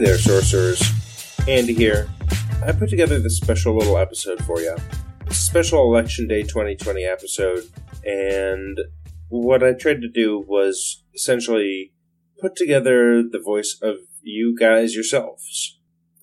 [0.00, 0.82] there, sorcerers.
[1.46, 2.08] Andy here.
[2.64, 4.74] I put together this special little episode for you.
[5.26, 7.64] It's a special Election Day 2020 episode,
[8.04, 8.78] and
[9.28, 11.92] what I tried to do was essentially
[12.40, 15.78] put together the voice of you guys yourselves,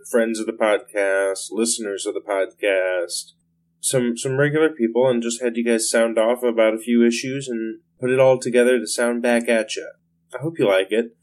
[0.10, 3.34] friends of the podcast, listeners of the podcast,
[3.80, 7.48] some some regular people, and just had you guys sound off about a few issues
[7.48, 9.88] and put it all together to sound back at you.
[10.34, 11.16] I hope you like it,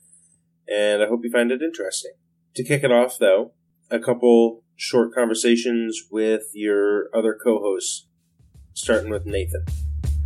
[0.73, 2.12] and I hope you find it interesting.
[2.55, 3.51] To kick it off, though,
[3.91, 8.07] a couple short conversations with your other co-hosts,
[8.75, 9.65] starting with Nathan.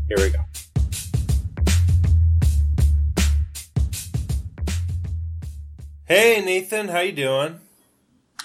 [0.08, 0.40] Here we go.
[6.04, 7.60] Hey Nathan, how you doing?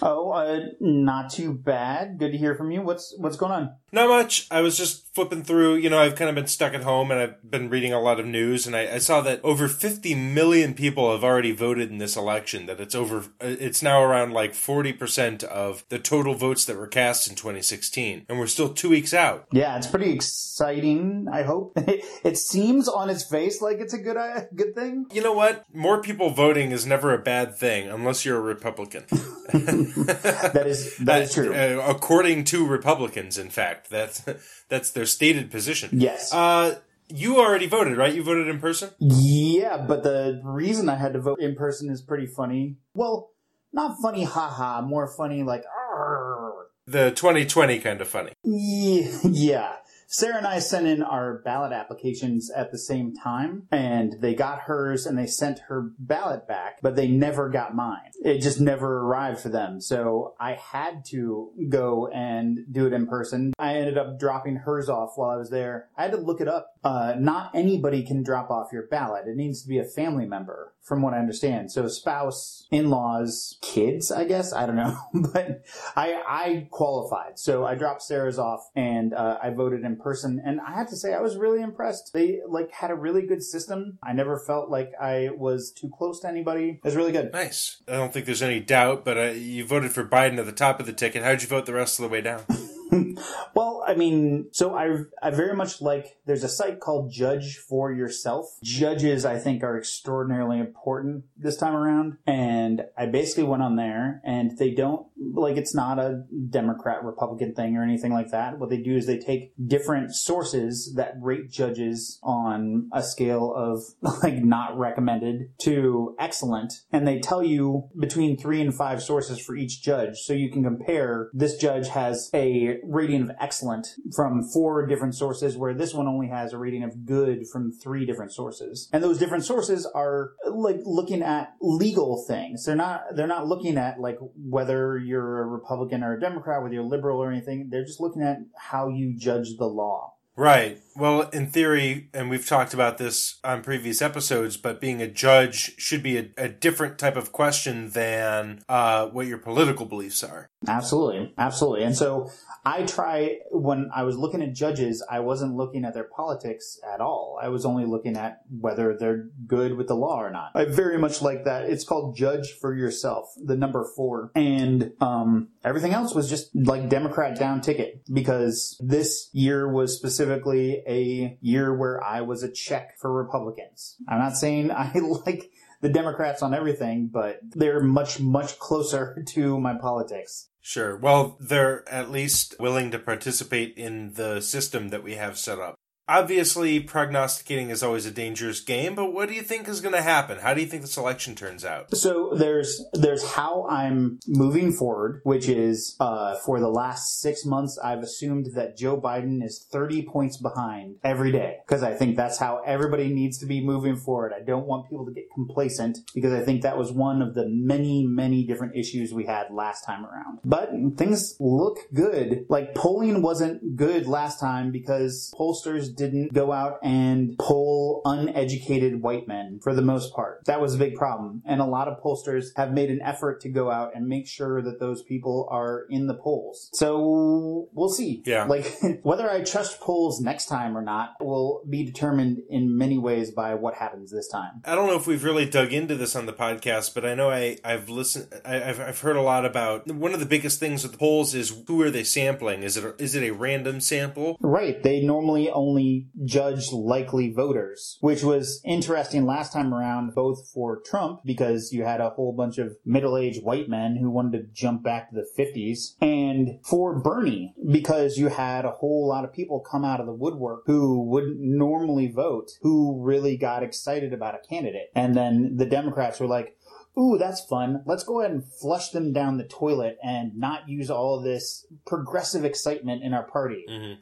[0.02, 2.18] Oh, uh, not too bad.
[2.20, 2.82] Good to hear from you.
[2.82, 3.76] What's what's going on?
[3.94, 4.48] Not much.
[4.50, 5.76] I was just flipping through.
[5.76, 8.20] You know, I've kind of been stuck at home and I've been reading a lot
[8.20, 12.00] of news, and I, I, saw that over 50 million people have already voted in
[12.00, 12.66] this election.
[12.66, 13.26] That it's over.
[13.40, 18.26] It's now around like 40 percent of the total votes that were cast in 2016,
[18.28, 19.46] and we're still two weeks out.
[19.52, 21.28] Yeah, it's pretty exciting.
[21.32, 25.06] I hope it seems on its face like it's a good uh, good thing.
[25.14, 25.66] You know what?
[25.72, 29.04] More people voting is never a bad thing, unless you're a Republican.
[29.54, 31.54] that is that is true.
[31.54, 33.83] Uh, according to Republicans, in fact.
[33.90, 34.24] That's
[34.70, 35.90] that's their stated position.
[35.94, 36.34] Yes.
[36.34, 38.14] Uh, you already voted, right?
[38.14, 38.90] You voted in person.
[39.00, 42.78] Yeah, but the reason I had to vote in person is pretty funny.
[42.94, 43.32] Well,
[43.72, 44.82] not funny, haha.
[44.82, 45.64] More funny, like.
[45.66, 46.54] Arr.
[46.86, 48.34] The 2020 kind of funny.
[48.44, 49.74] Yeah.
[50.14, 54.60] Sarah and I sent in our ballot applications at the same time, and they got
[54.60, 58.12] hers and they sent her ballot back, but they never got mine.
[58.24, 59.82] It just never arrived for them.
[59.82, 63.54] So I had to go and do it in person.
[63.58, 65.90] I ended up dropping hers off while I was there.
[65.98, 66.68] I had to look it up.
[66.84, 69.28] Uh, not anybody can drop off your ballot.
[69.28, 71.72] It needs to be a family member, from what I understand.
[71.72, 74.54] So spouse, in-laws, kids, I guess.
[74.54, 74.98] I don't know,
[75.34, 75.64] but
[75.96, 77.40] I I qualified.
[77.40, 80.42] So I dropped Sarah's off and uh, I voted in person.
[80.46, 82.12] And I have to say, I was really impressed.
[82.14, 83.98] They like had a really good system.
[84.04, 86.80] I never felt like I was too close to anybody.
[86.84, 87.32] It was really good.
[87.32, 87.82] Nice.
[87.88, 90.80] I don't think there's any doubt, but uh, you voted for Biden at the top
[90.80, 91.24] of the ticket.
[91.24, 92.42] How'd you vote the rest of the way down?
[93.56, 96.18] well, I mean, so I I very much like.
[96.26, 98.46] There's a site called Judge for Yourself.
[98.64, 104.22] Judges, I think, are extraordinarily important this time around, and I basically went on there,
[104.24, 108.60] and they don't like it's not a Democrat Republican thing or anything like that.
[108.60, 113.82] What they do is they take different sources that rate judges on a scale of
[114.24, 119.56] like not recommended to excellent, and they tell you between three and five sources for
[119.56, 121.30] each judge, so you can compare.
[121.34, 126.28] This judge has a rating of excellent from four different sources, where this one only
[126.28, 128.90] has a rating of good from three different sources.
[128.92, 132.66] And those different sources are like looking at legal things.
[132.66, 136.74] They're not they're not looking at like whether you're a Republican or a Democrat, whether
[136.74, 137.70] you're liberal or anything.
[137.70, 140.16] They're just looking at how you judge the law.
[140.36, 140.80] Right.
[140.96, 145.76] Well, in theory, and we've talked about this on previous episodes, but being a judge
[145.78, 150.50] should be a, a different type of question than uh, what your political beliefs are.
[150.68, 151.34] Absolutely.
[151.38, 151.84] Absolutely.
[151.84, 152.32] And so
[152.66, 157.02] I try, when I was looking at judges, I wasn't looking at their politics at
[157.02, 157.40] all.
[157.42, 160.52] I was only looking at whether they're good with the law or not.
[160.56, 161.66] I very much like that.
[161.66, 164.32] It's called Judge for Yourself, the number four.
[164.36, 170.84] And um, everything else was just like Democrat down ticket because this year was specifically
[170.88, 173.96] a year where I was a check for Republicans.
[174.08, 174.92] I'm not saying I
[175.26, 180.50] like the Democrats on everything, but they're much, much closer to my politics.
[180.62, 180.96] Sure.
[180.96, 185.76] Well, they're at least willing to participate in the system that we have set up.
[186.08, 190.02] Obviously, prognosticating is always a dangerous game, but what do you think is going to
[190.02, 190.40] happen?
[190.40, 191.96] How do you think the selection turns out?
[191.96, 197.80] So there's there's how I'm moving forward, which is uh, for the last six months,
[197.82, 202.38] I've assumed that Joe Biden is 30 points behind every day because I think that's
[202.38, 204.34] how everybody needs to be moving forward.
[204.34, 207.48] I don't want people to get complacent because I think that was one of the
[207.48, 210.40] many many different issues we had last time around.
[210.44, 212.46] But things look good.
[212.50, 219.28] Like polling wasn't good last time because pollsters didn't go out and poll uneducated white
[219.28, 220.46] men for the most part.
[220.46, 221.42] That was a big problem.
[221.46, 224.62] And a lot of pollsters have made an effort to go out and make sure
[224.62, 226.70] that those people are in the polls.
[226.74, 228.22] So we'll see.
[228.26, 228.46] Yeah.
[228.46, 228.72] Like
[229.04, 233.56] whether I trust polls next time or not will be determined in many ways by
[233.56, 234.62] what happens this time.
[234.66, 237.30] I don't know if we've really dug into this on the podcast, but I know
[237.30, 240.84] I, I've listened, I, have I've heard a lot about one of the biggest things
[240.84, 242.64] with polls is who are they sampling?
[242.64, 244.38] Is it, is it a random sample?
[244.42, 244.82] Right.
[244.82, 250.82] They normally only only judge likely voters, which was interesting last time around, both for
[250.86, 254.48] Trump, because you had a whole bunch of middle aged white men who wanted to
[254.54, 259.34] jump back to the 50s, and for Bernie, because you had a whole lot of
[259.34, 264.36] people come out of the woodwork who wouldn't normally vote, who really got excited about
[264.36, 264.90] a candidate.
[264.96, 266.58] And then the Democrats were like,
[266.98, 267.82] ooh, that's fun.
[267.86, 272.46] Let's go ahead and flush them down the toilet and not use all this progressive
[272.46, 273.66] excitement in our party.
[273.70, 273.98] Mhm.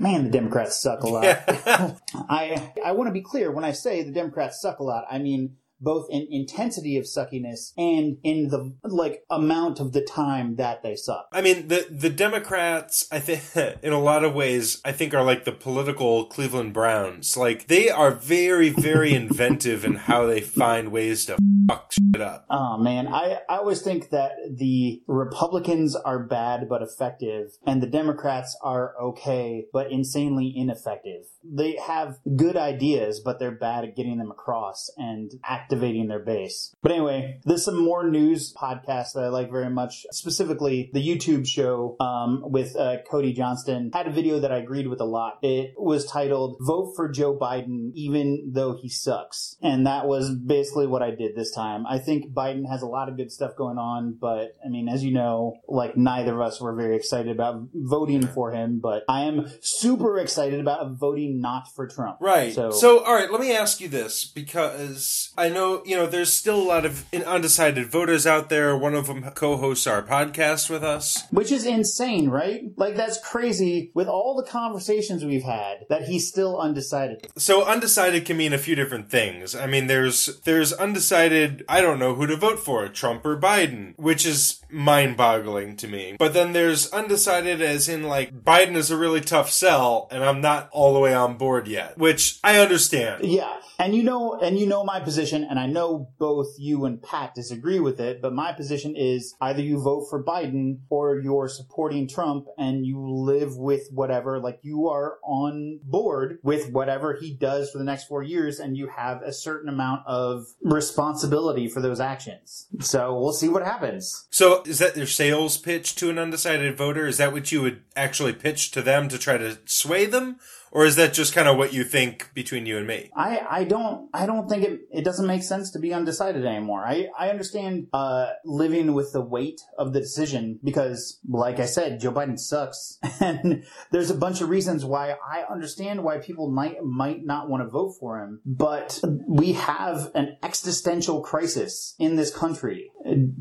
[0.00, 1.24] Man, the Democrats suck a lot.
[1.24, 1.94] Yeah.
[2.14, 5.04] I I want to be clear when I say the Democrats suck a lot.
[5.10, 10.56] I mean both in intensity of suckiness and in the like amount of the time
[10.56, 11.26] that they suck.
[11.32, 15.24] I mean, the the Democrats, I think, in a lot of ways, I think are
[15.24, 17.36] like the political Cleveland Browns.
[17.36, 21.36] Like they are very, very inventive in how they find ways to
[21.68, 22.46] fuck shit up.
[22.50, 27.86] Oh man, I, I always think that the Republicans are bad but effective, and the
[27.86, 31.24] Democrats are okay but insanely ineffective.
[31.44, 35.30] They have good ideas, but they're bad at getting them across and
[35.70, 36.74] activating their base.
[36.82, 40.04] But anyway, there's some more news podcasts that I like very much.
[40.10, 44.88] Specifically, the YouTube show um, with uh, Cody Johnston had a video that I agreed
[44.88, 45.38] with a lot.
[45.42, 50.86] It was titled "Vote for Joe Biden, even though he sucks," and that was basically
[50.86, 51.86] what I did this time.
[51.86, 55.04] I think Biden has a lot of good stuff going on, but I mean, as
[55.04, 59.22] you know, like neither of us were very excited about voting for him, but I
[59.22, 62.18] am super excited about voting not for Trump.
[62.20, 62.52] Right.
[62.52, 66.32] So, So, all right, let me ask you this because I know, you know, there's
[66.32, 68.76] still a lot of undecided voters out there.
[68.76, 71.24] One of them co hosts our podcast with us.
[71.30, 72.62] which is insane, right?
[72.76, 77.26] Like that's crazy with all the conversations we've had that he's still undecided.
[77.36, 79.54] So undecided can mean a few different things.
[79.54, 81.64] I mean, there's there's undecided.
[81.68, 86.16] I don't know who to vote for, Trump or Biden, which is mind-boggling to me.
[86.18, 90.40] But then there's undecided, as in like Biden is a really tough sell, and I'm
[90.40, 93.24] not all the way on board yet, which I understand.
[93.24, 93.56] Yeah.
[93.80, 97.34] And you know, and you know my position, and I know both you and Pat
[97.34, 102.06] disagree with it, but my position is either you vote for Biden or you're supporting
[102.06, 107.70] Trump and you live with whatever, like you are on board with whatever he does
[107.70, 112.00] for the next four years and you have a certain amount of responsibility for those
[112.00, 112.66] actions.
[112.80, 114.26] So we'll see what happens.
[114.28, 117.06] So is that your sales pitch to an undecided voter?
[117.06, 120.38] Is that what you would actually pitch to them to try to sway them?
[120.72, 123.10] Or is that just kind of what you think between you and me?
[123.16, 126.84] I, I don't I don't think it it doesn't make sense to be undecided anymore.
[126.86, 132.00] I, I understand uh, living with the weight of the decision because like I said,
[132.00, 136.82] Joe Biden sucks and there's a bunch of reasons why I understand why people might
[136.84, 138.40] might not want to vote for him.
[138.46, 142.92] But we have an existential crisis in this country.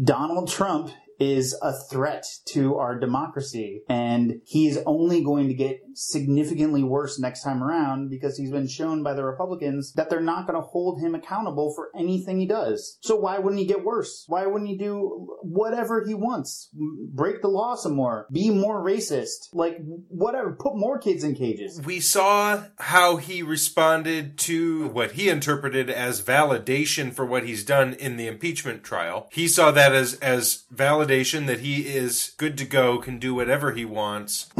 [0.03, 6.81] Donald Trump is a threat to our democracy and he's only going to get significantly
[6.81, 10.59] worse next time around because he's been shown by the Republicans that they're not going
[10.59, 12.97] to hold him accountable for anything he does.
[13.01, 14.23] So why wouldn't he get worse?
[14.27, 16.69] Why wouldn't he do whatever he wants?
[16.73, 19.77] Break the law some more, be more racist, like
[20.07, 21.81] whatever, put more kids in cages.
[21.83, 27.93] We saw how he responded to what he interpreted as validation for what he's done
[27.93, 29.27] in the impeachment trial.
[29.31, 33.71] He saw that as as validation that he is good to go, can do whatever
[33.73, 34.49] he wants.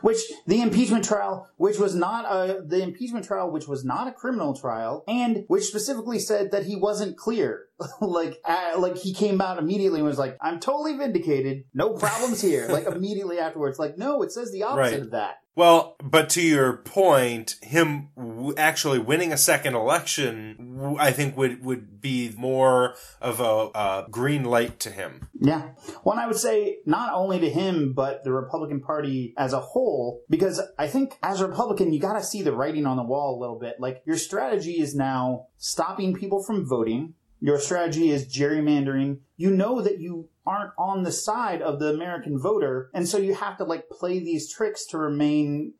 [0.00, 4.12] which the impeachment trial, which was not a the impeachment trial, which was not a
[4.12, 7.66] criminal trial, and which specifically said that he wasn't clear.
[8.00, 8.38] like,
[8.78, 12.86] like he came out immediately and was like, "I'm totally vindicated, no problems here." like
[12.86, 15.00] immediately afterwards, like, no, it says the opposite Right.
[15.00, 15.36] of that.
[15.56, 21.36] Well, but to your point, him w- actually winning a second election, w- I think
[21.36, 25.28] would would be more of a uh, green light to him.
[25.38, 25.70] Yeah.
[26.04, 29.60] Well, and I would say not only to him, but the Republican Party as a
[29.60, 33.02] whole, because I think as a Republican, you got to see the writing on the
[33.02, 33.76] wall a little bit.
[33.80, 37.14] Like your strategy is now stopping people from voting.
[37.40, 39.18] Your strategy is gerrymandering.
[39.40, 43.34] You know that you aren't on the side of the American voter, and so you
[43.34, 45.72] have to like play these tricks to remain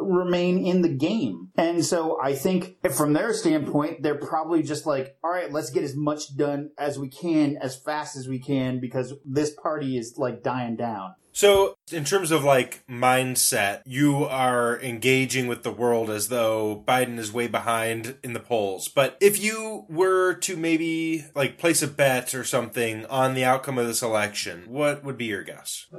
[0.00, 1.48] remain in the game.
[1.56, 5.82] And so I think from their standpoint, they're probably just like, all right, let's get
[5.82, 10.14] as much done as we can as fast as we can because this party is
[10.16, 11.16] like dying down.
[11.34, 17.18] So, in terms of like mindset, you are engaging with the world as though Biden
[17.18, 18.88] is way behind in the polls.
[18.88, 23.78] But if you were to maybe like place a bet or something on the outcome
[23.78, 25.86] of this election, what would be your guess?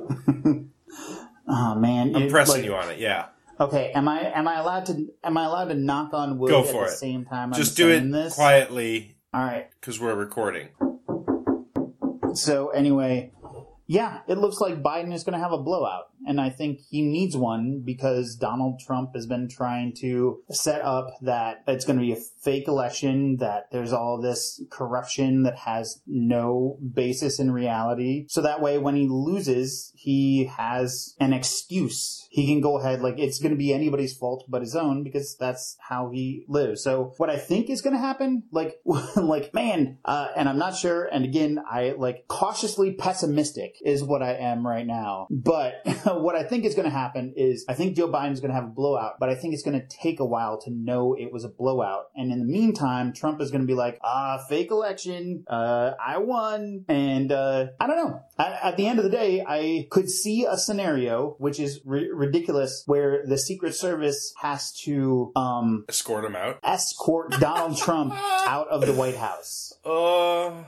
[1.46, 3.00] Oh man, I'm It- pressing like- you on it.
[3.00, 3.26] Yeah.
[3.60, 6.62] Okay, am I am I allowed to am I allowed to knock on wood Go
[6.62, 6.90] at the it.
[6.92, 7.52] same time?
[7.54, 8.36] Just I'm do it this?
[8.36, 9.68] quietly All right.
[9.80, 10.70] because we're recording.
[12.34, 13.32] So anyway,
[13.86, 16.06] Yeah, it looks like Biden is going to have a blowout.
[16.26, 21.08] And I think he needs one because Donald Trump has been trying to set up
[21.22, 26.02] that it's going to be a fake election, that there's all this corruption that has
[26.08, 28.26] no basis in reality.
[28.30, 32.23] So that way, when he loses, he has an excuse.
[32.34, 35.38] He can go ahead, like, it's going to be anybody's fault but his own because
[35.38, 36.84] that's how he lives.
[36.84, 38.80] So what I think is going to happen, like,
[39.16, 41.04] like, man, uh, and I'm not sure.
[41.06, 45.28] And again, I like cautiously pessimistic is what I am right now.
[45.30, 48.56] But what I think is going to happen is I think Joe Biden's going to
[48.56, 51.32] have a blowout, but I think it's going to take a while to know it
[51.32, 52.06] was a blowout.
[52.16, 55.44] And in the meantime, Trump is going to be like, ah, fake election.
[55.48, 56.86] Uh, I won.
[56.88, 58.22] And, uh, I don't know.
[58.38, 62.10] I, at the end of the day, I could see a scenario, which is ri-
[62.12, 66.58] ridiculous, where the Secret Service has to, um, Escort him out.
[66.64, 68.14] escort Donald Trump
[68.48, 70.64] out of the White House, Uh,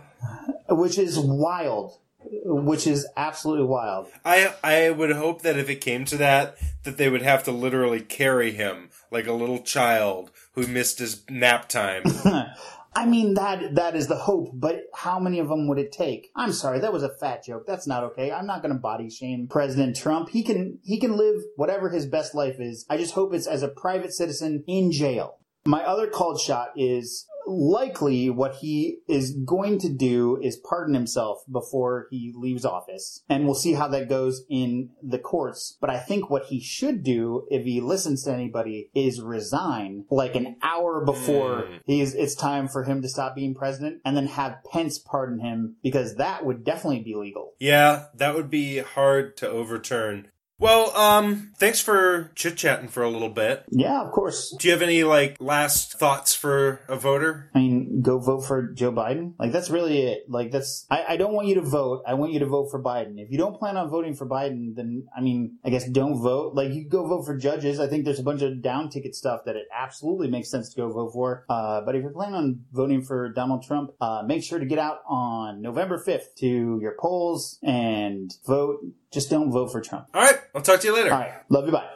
[0.70, 1.98] which is wild.
[2.44, 4.08] Which is absolutely wild.
[4.26, 7.52] I I would hope that if it came to that, that they would have to
[7.52, 12.02] literally carry him like a little child who missed his nap time.
[12.96, 16.32] I mean that that is the hope, but how many of them would it take?
[16.34, 17.66] I'm sorry, that was a fat joke.
[17.68, 18.32] That's not okay.
[18.32, 20.30] I'm not going to body shame President Trump.
[20.30, 22.86] He can he can live whatever his best life is.
[22.90, 25.40] I just hope it's as a private citizen in jail.
[25.66, 31.44] My other called shot is likely what he is going to do is pardon himself
[31.52, 33.24] before he leaves office.
[33.30, 35.78] And we'll see how that goes in the courts.
[35.80, 40.36] But I think what he should do if he listens to anybody is resign like
[40.36, 41.80] an hour before Mm.
[41.86, 45.76] he's it's time for him to stop being president and then have Pence pardon him
[45.84, 47.54] because that would definitely be legal.
[47.60, 50.28] yeah, that would be hard to overturn.
[50.58, 53.66] Well, um, thanks for chit chatting for a little bit.
[53.70, 54.56] Yeah, of course.
[54.58, 57.52] Do you have any like last thoughts for a voter?
[57.54, 59.34] I mean, go vote for Joe Biden.
[59.38, 60.30] Like that's really it.
[60.30, 60.86] Like that's.
[60.90, 62.04] I, I don't want you to vote.
[62.08, 63.16] I want you to vote for Biden.
[63.18, 66.56] If you don't plan on voting for Biden, then I mean, I guess don't vote.
[66.56, 67.80] Like you go vote for judges.
[67.80, 70.78] I think there's a bunch of down ticket stuff that it absolutely makes sense to
[70.78, 71.46] go vote for.
[71.50, 74.80] Uh, but if you're planning on voting for Donald Trump, uh, make sure to get
[74.80, 78.80] out on November 5th to your polls and vote.
[79.16, 80.08] Just don't vote for Trump.
[80.14, 81.10] All right, I'll talk to you later.
[81.14, 81.32] All right.
[81.48, 81.72] Love you.
[81.72, 81.88] Bye.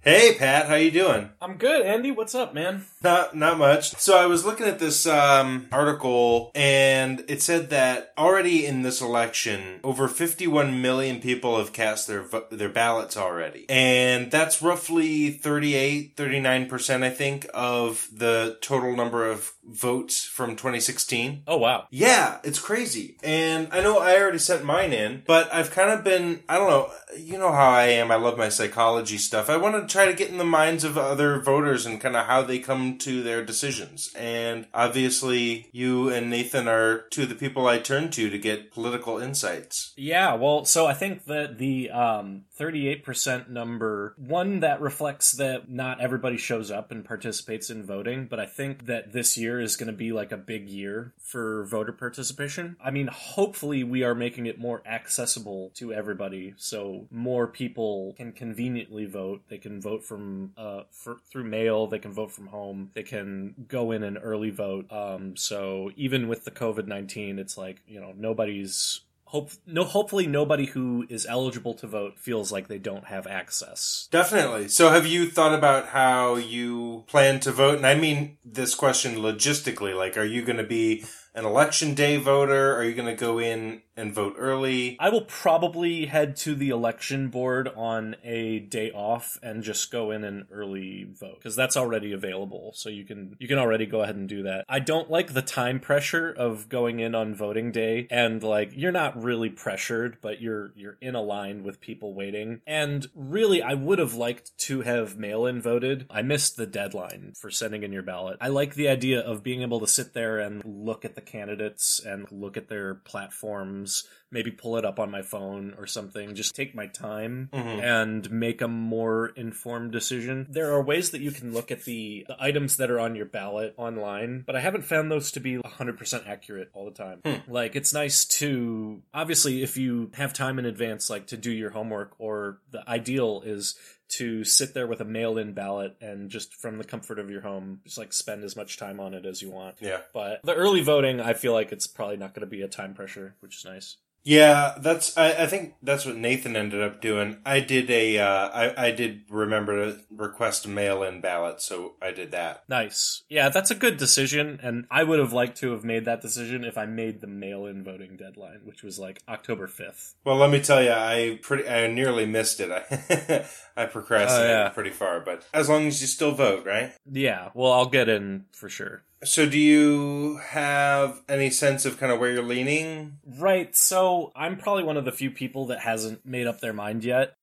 [0.00, 1.30] Hey, Pat, how you doing?
[1.40, 2.10] I'm good, Andy.
[2.10, 2.84] What's up, man?
[3.04, 3.94] Not not much.
[3.96, 9.02] So I was looking at this um, article, and it said that already in this
[9.02, 16.16] election, over 51 million people have cast their their ballots already, and that's roughly 38,
[16.16, 21.42] 39 percent, I think, of the total number of votes from 2016.
[21.46, 21.86] Oh wow.
[21.90, 23.16] Yeah, it's crazy.
[23.22, 26.68] And I know I already sent mine in, but I've kind of been, I don't
[26.68, 28.10] know, you know how I am.
[28.10, 29.48] I love my psychology stuff.
[29.48, 32.26] I want to try to get in the minds of other voters and kind of
[32.26, 34.10] how they come to their decisions.
[34.16, 38.72] And obviously, you and Nathan are two of the people I turn to to get
[38.72, 39.92] political insights.
[39.96, 46.00] Yeah, well, so I think that the um, 38% number, one that reflects that not
[46.00, 49.88] everybody shows up and participates in voting, but I think that this year is going
[49.88, 52.76] to be like a big year for voter participation.
[52.82, 58.32] I mean, hopefully we are making it more accessible to everybody so more people can
[58.32, 59.42] conveniently vote.
[59.48, 63.54] They can vote from uh, for, through mail, they can vote from home, they can
[63.66, 64.92] go in and early vote.
[64.92, 69.00] Um, so even with the COVID 19, it's like, you know, nobody's
[69.34, 74.06] hope no hopefully nobody who is eligible to vote feels like they don't have access.
[74.12, 74.68] Definitely.
[74.68, 77.78] So, have you thought about how you plan to vote?
[77.78, 79.96] And I mean this question logistically.
[79.96, 82.76] Like, are you going to be an election day voter?
[82.76, 84.96] Are you going to go in and vote early?
[85.00, 90.10] I will probably head to the election board on a day off and just go
[90.10, 92.72] in and early vote because that's already available.
[92.74, 94.64] So you can you can already go ahead and do that.
[94.68, 98.92] I don't like the time pressure of going in on voting day and like you're
[98.92, 102.60] not really pressured, but you're you're in a line with people waiting.
[102.66, 106.06] And really, I would have liked to have mail in voted.
[106.10, 108.38] I missed the deadline for sending in your ballot.
[108.40, 112.00] I like the idea of being able to sit there and look at the candidates
[112.04, 114.04] and look at their platforms
[114.34, 116.34] maybe pull it up on my phone or something.
[116.34, 117.80] Just take my time mm-hmm.
[117.80, 120.48] and make a more informed decision.
[120.50, 123.26] There are ways that you can look at the, the items that are on your
[123.26, 127.20] ballot online, but I haven't found those to be 100% accurate all the time.
[127.24, 127.50] Hmm.
[127.50, 131.70] Like, it's nice to, obviously, if you have time in advance, like to do your
[131.70, 133.76] homework, or the ideal is
[134.10, 137.40] to sit there with a mail in ballot and just from the comfort of your
[137.40, 139.76] home, just like spend as much time on it as you want.
[139.80, 140.00] Yeah.
[140.12, 142.94] But the early voting, I feel like it's probably not going to be a time
[142.94, 143.96] pressure, which is nice.
[144.24, 145.16] Yeah, that's.
[145.18, 147.38] I, I think that's what Nathan ended up doing.
[147.44, 148.18] I did a.
[148.18, 152.64] Uh, I, I did remember to request a mail-in ballot, so I did that.
[152.66, 153.22] Nice.
[153.28, 156.64] Yeah, that's a good decision, and I would have liked to have made that decision
[156.64, 160.14] if I made the mail-in voting deadline, which was like October fifth.
[160.24, 161.68] Well, let me tell you, I pretty.
[161.68, 162.70] I nearly missed it.
[162.72, 163.44] I,
[163.82, 164.68] I procrastinated Oh, yeah.
[164.70, 166.92] pretty far, but as long as you still vote, right?
[167.10, 169.02] Yeah, well, I'll get in for sure.
[169.24, 173.18] So, do you have any sense of kind of where you're leaning?
[173.26, 177.04] Right, so I'm probably one of the few people that hasn't made up their mind
[177.04, 177.36] yet.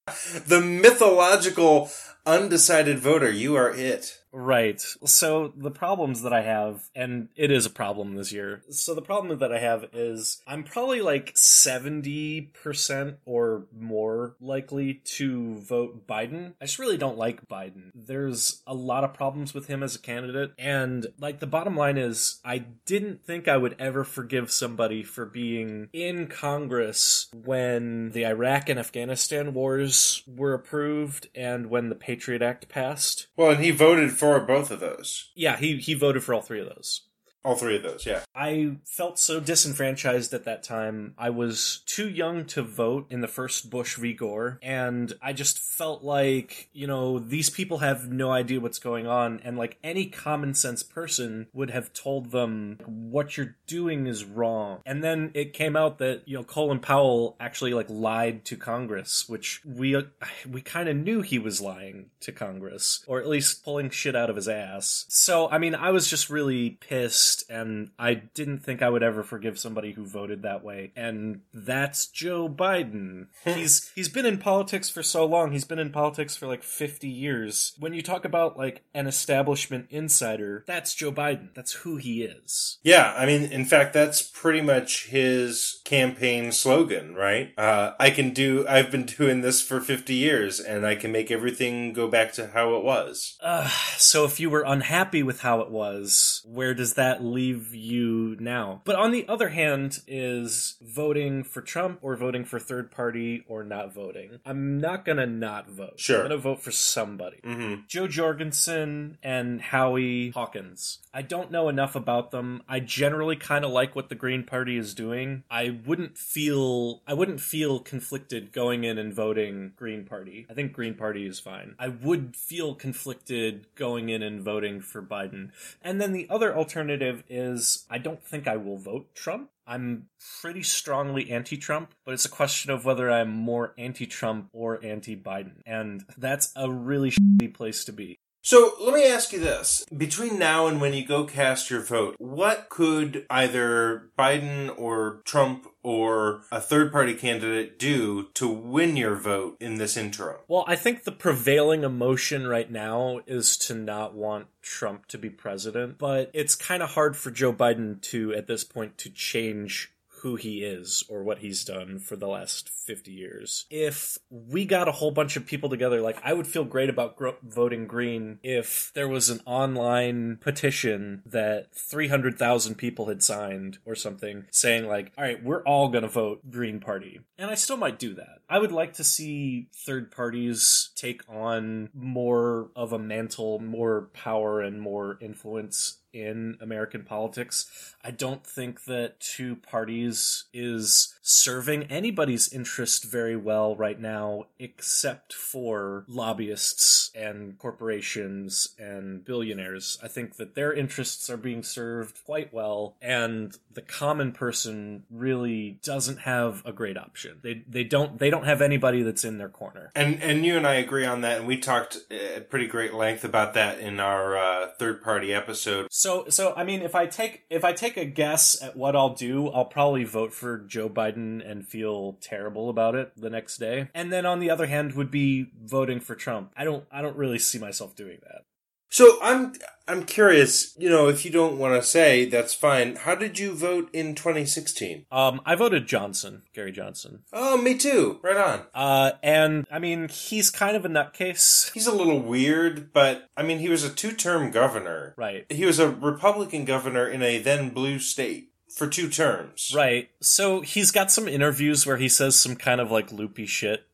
[0.48, 1.90] The mythological
[2.26, 4.18] undecided voter, you are it.
[4.34, 4.82] Right.
[5.06, 8.62] So the problems that I have, and it is a problem this year.
[8.70, 15.56] So the problem that I have is I'm probably like 70% or more likely to
[15.56, 16.54] vote Biden.
[16.62, 17.92] I just really don't like Biden.
[17.94, 20.54] There's a lot of problems with him as a candidate.
[20.58, 25.26] And like the bottom line is, I didn't think I would ever forgive somebody for
[25.26, 29.91] being in Congress when the Iraq and Afghanistan wars
[30.28, 33.28] were approved and when the Patriot Act passed.
[33.36, 35.32] Well, and he voted for both of those.
[35.36, 37.02] Yeah, he he voted for all three of those.
[37.44, 38.22] All three of those, yeah.
[38.36, 41.16] I felt so disenfranchised at that time.
[41.18, 44.14] I was too young to vote in the first Bush v.
[44.14, 49.08] Gore, and I just felt like, you know, these people have no idea what's going
[49.08, 54.24] on, and like any common sense person would have told them what you're doing is
[54.24, 54.82] wrong.
[54.86, 59.28] And then it came out that, you know, Colin Powell actually like lied to Congress,
[59.28, 60.00] which we
[60.48, 64.30] we kind of knew he was lying to Congress, or at least pulling shit out
[64.30, 65.06] of his ass.
[65.10, 69.24] So, I mean, I was just really pissed and I didn't think I would ever
[69.24, 70.92] forgive somebody who voted that way.
[70.96, 73.28] And that's Joe Biden.
[73.44, 75.52] he's he's been in politics for so long.
[75.52, 77.74] He's been in politics for like 50 years.
[77.80, 81.54] When you talk about like an establishment insider, that's Joe Biden.
[81.54, 82.80] That's who he is.
[82.84, 87.54] Yeah, I mean, in fact, that's pretty much his campaign slogan, right?
[87.58, 91.32] Uh, I can do, I've been doing this for 50 years and I can make
[91.32, 93.38] everything go back to how it was.
[93.42, 98.36] Uh, so if you were unhappy with how it was, where does that leave you
[98.40, 98.82] now?
[98.84, 103.64] But on the other hand, is voting for Trump or voting for third party or
[103.64, 104.40] not voting?
[104.46, 106.00] I'm not gonna not vote.
[106.00, 106.18] Sure.
[106.18, 107.38] I'm gonna vote for somebody.
[107.44, 107.82] Mm-hmm.
[107.88, 111.00] Jo Jorgensen and Howie Hawkins.
[111.14, 112.64] I don't know enough about them.
[112.70, 115.44] I generally kind of like what the Green Party is doing.
[115.50, 120.46] I wouldn't feel I wouldn't feel conflicted going in and voting Green Party.
[120.50, 121.76] I think Green Party is fine.
[121.78, 125.50] I would feel conflicted going in and voting for Biden.
[125.82, 129.50] And then the other alternative is I don't think I will vote Trump.
[129.68, 130.08] I'm
[130.42, 134.84] pretty strongly anti Trump, but it's a question of whether I'm more anti Trump or
[134.84, 135.62] anti Biden.
[135.66, 138.20] And that's a really shitty place to be.
[138.44, 139.86] So let me ask you this.
[139.96, 145.68] Between now and when you go cast your vote, what could either Biden or Trump
[145.84, 150.38] or a third party candidate do to win your vote in this interim?
[150.48, 155.30] Well, I think the prevailing emotion right now is to not want Trump to be
[155.30, 159.92] president, but it's kind of hard for Joe Biden to, at this point, to change
[160.22, 163.66] who he is or what he's done for the last 50 years.
[163.70, 167.16] If we got a whole bunch of people together, like I would feel great about
[167.16, 173.96] gro- voting green if there was an online petition that 300,000 people had signed or
[173.96, 177.22] something saying like, all right, we're all going to vote green party.
[177.38, 178.42] And I still might do that.
[178.48, 184.62] I would like to see third parties take on more of a mantle, more power
[184.62, 187.96] and more influence in American politics.
[188.04, 195.34] I don't think that two parties is serving anybody's interest very well right now, except
[195.34, 200.00] for lobbyists and corporations and billionaires.
[200.04, 205.80] I think that their interests are being served quite well, and the common person really
[205.84, 207.40] doesn't have a great option.
[207.44, 209.92] They they don't they don't have anybody that's in their corner.
[209.96, 213.24] And and you and I agree on that, and we talked at pretty great length
[213.24, 215.88] about that in our uh, third party episode.
[216.02, 219.14] So so I mean if I take if I take a guess at what I'll
[219.14, 223.88] do, I'll probably vote for Joe Biden and feel terrible about it the next day.
[223.94, 226.54] And then on the other hand would be voting for Trump.
[226.58, 228.46] I don't I don't really see myself doing that.
[228.92, 229.54] So I'm
[229.88, 232.98] I'm curious, you know, if you don't want to say, that's fine.
[232.98, 235.06] How did you vote in 2016?
[235.12, 237.24] Um I voted Johnson, Gary Johnson.
[237.32, 238.20] Oh, me too.
[238.22, 238.64] Right on.
[238.76, 241.72] Uh and I mean he's kind of a nutcase.
[241.72, 245.16] He's a little weird, but I mean, he was a two-term governor.
[245.18, 245.50] Right.
[245.50, 249.72] He was a Republican governor in a then blue state for two terms.
[249.74, 250.10] Right.
[250.20, 253.88] So he's got some interviews where he says some kind of like loopy shit.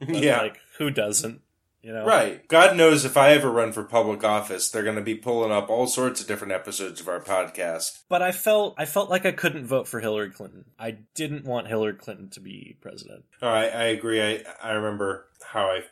[0.06, 0.42] Yeah.
[0.42, 1.40] like who doesn't?
[1.84, 2.48] You know, Right.
[2.48, 5.68] God knows if I ever run for public office, they're going to be pulling up
[5.68, 7.98] all sorts of different episodes of our podcast.
[8.08, 10.64] But I felt I felt like I couldn't vote for Hillary Clinton.
[10.78, 13.24] I didn't want Hillary Clinton to be president.
[13.42, 14.22] All right, I agree.
[14.22, 15.82] I I remember how I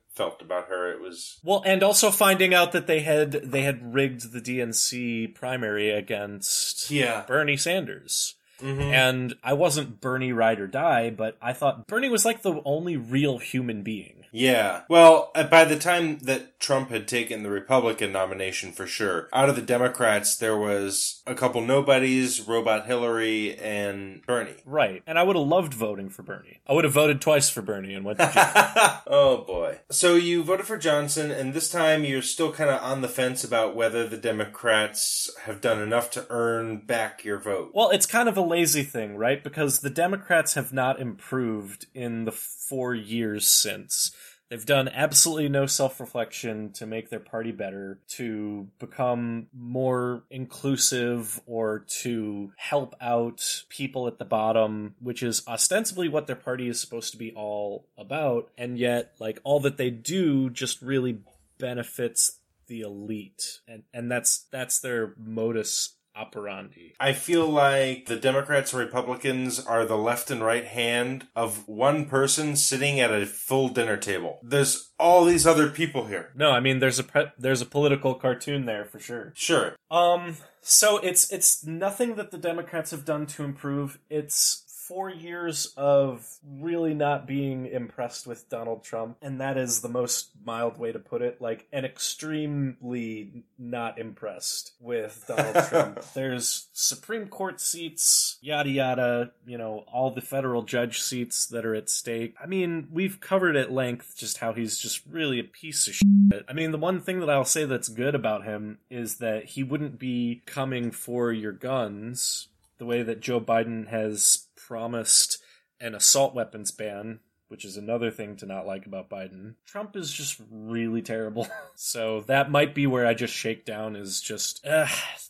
[0.14, 0.92] felt about her.
[0.92, 5.34] It was Well, and also finding out that they had they had rigged the DNC
[5.34, 7.24] primary against yeah.
[7.26, 8.36] Bernie Sanders.
[8.60, 12.60] hmm And I wasn't Bernie ride or die, but I thought Bernie was like the
[12.64, 14.19] only real human being.
[14.32, 14.82] Yeah.
[14.88, 19.48] Well, uh, by the time that Trump had taken the Republican nomination for sure, out
[19.48, 24.56] of the Democrats, there was a couple nobodies, Robot Hillary, and Bernie.
[24.64, 25.02] Right.
[25.06, 26.60] And I would have loved voting for Bernie.
[26.66, 29.78] I would have voted twice for Bernie and went to oh boy.
[29.90, 33.44] So you voted for Johnson, and this time you're still kind of on the fence
[33.44, 37.72] about whether the Democrats have done enough to earn back your vote.
[37.74, 39.42] well, it's kind of a lazy thing, right?
[39.42, 44.12] Because the Democrats have not improved in the four years since.
[44.50, 51.40] They've done absolutely no self reflection to make their party better, to become more inclusive,
[51.46, 56.80] or to help out people at the bottom, which is ostensibly what their party is
[56.80, 58.50] supposed to be all about.
[58.58, 61.20] And yet, like, all that they do just really
[61.58, 63.60] benefits the elite.
[63.68, 66.94] And, and that's, that's their modus operandi.
[67.00, 72.06] I feel like the Democrats and Republicans are the left and right hand of one
[72.06, 74.40] person sitting at a full dinner table.
[74.42, 76.30] There's all these other people here.
[76.34, 79.32] No, I mean there's a pre- there's a political cartoon there for sure.
[79.34, 79.76] Sure.
[79.90, 83.98] Um, so it's it's nothing that the Democrats have done to improve.
[84.08, 89.88] It's four years of really not being impressed with Donald Trump, and that is the
[89.88, 91.40] most mild way to put it.
[91.40, 96.02] Like, an extremely not impressed with Donald Trump.
[96.12, 101.76] There's Supreme Court seats, yada yada, you know, all the federal judge seats that are
[101.76, 102.34] at stake.
[102.42, 106.44] I mean, we've covered at length just how he's just really a piece of shit.
[106.48, 109.62] I mean, the one thing that I'll say that's good about him is that he
[109.62, 112.48] wouldn't be coming for your guns
[112.80, 115.40] the way that Joe Biden has promised
[115.80, 119.54] an assault weapons ban, which is another thing to not like about Biden.
[119.66, 121.46] Trump is just really terrible.
[121.76, 124.64] so that might be where I just shake down is just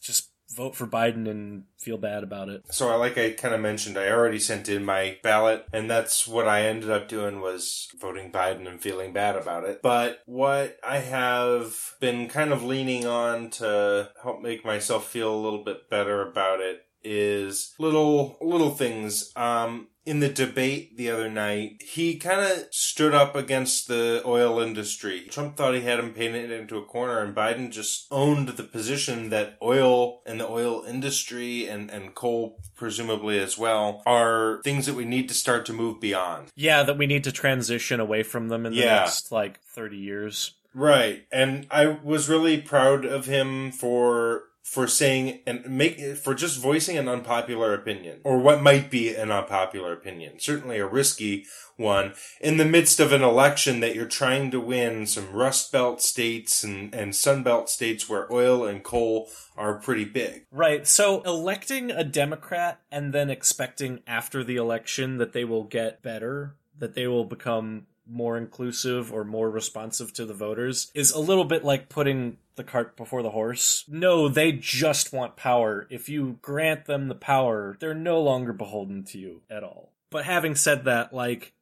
[0.01, 2.65] just vote for Biden and feel bad about it.
[2.71, 6.27] So, I like I kind of mentioned, I already sent in my ballot, and that's
[6.27, 9.81] what I ended up doing was voting Biden and feeling bad about it.
[9.83, 15.41] But what I have been kind of leaning on to help make myself feel a
[15.41, 19.33] little bit better about it is little little things.
[19.37, 24.59] Um, in the debate the other night, he kind of stood up against the oil
[24.59, 25.27] industry.
[25.31, 29.29] Trump thought he had him painted into a corner, and Biden just owned the position
[29.29, 34.95] that oil and the oil industry and, and coal, presumably as well, are things that
[34.97, 36.49] we need to start to move beyond.
[36.57, 39.01] Yeah, that we need to transition away from them in the Yeah.
[39.01, 40.55] next like 30 years.
[40.75, 41.27] Right.
[41.31, 46.97] And I was really proud of him for for saying and make for just voicing
[46.97, 50.39] an unpopular opinion or what might be an unpopular opinion.
[50.39, 51.45] Certainly a risky
[51.77, 56.01] one in the midst of an election that you're trying to win some rust belt
[56.01, 60.47] states and and sun belt states where oil and coal are pretty big.
[60.53, 60.87] Right.
[60.87, 66.55] So electing a Democrat and then expecting after the election that they will get better,
[66.79, 71.45] that they will become more inclusive or more responsive to the voters is a little
[71.45, 73.85] bit like putting the cart before the horse.
[73.89, 75.87] No, they just want power.
[75.91, 79.93] If you grant them the power, they're no longer beholden to you at all.
[80.11, 81.55] But having said that, like,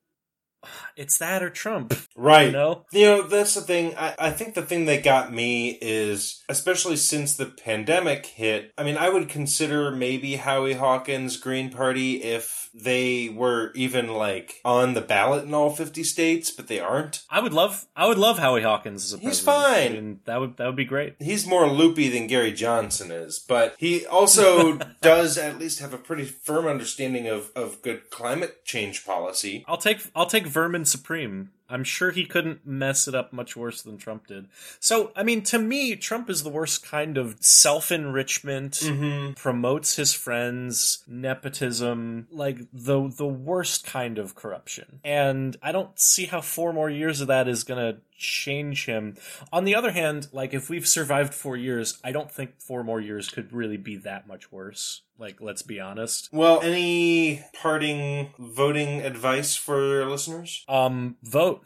[0.97, 1.95] it's that or Trump.
[2.17, 2.47] Right.
[2.47, 2.85] You know?
[2.93, 3.95] You know, that's the thing.
[3.97, 8.83] I, I think the thing that got me is, especially since the pandemic hit, I
[8.83, 14.95] mean, I would consider maybe Howie Hawkins' Green Party if they were even like on
[14.95, 17.23] the ballot in all 50 states, but they aren't.
[17.31, 19.75] I would love I would love Howie Hawkins as a He's president.
[19.75, 19.93] fine.
[19.93, 21.15] Mean, that would that would be great.
[21.21, 25.99] He's more loopy than Gary Johnson is, but he also does at least have a
[25.99, 29.65] pretty firm understanding of, of good climate change policy.
[29.67, 31.51] I'll take I'll take Vermin Supreme.
[31.71, 34.49] I'm sure he couldn't mess it up much worse than Trump did.
[34.81, 39.33] So, I mean, to me, Trump is the worst kind of self enrichment, Mm-hmm.
[39.35, 45.01] promotes his friends, nepotism, like the the worst kind of corruption.
[45.05, 49.17] And I don't see how four more years of that is gonna change him.
[49.53, 53.01] On the other hand, like if we've survived four years, I don't think four more
[53.01, 55.03] years could really be that much worse.
[55.19, 56.29] Like, let's be honest.
[56.33, 60.65] Well, any parting voting advice for listeners?
[60.69, 61.65] Um, vote,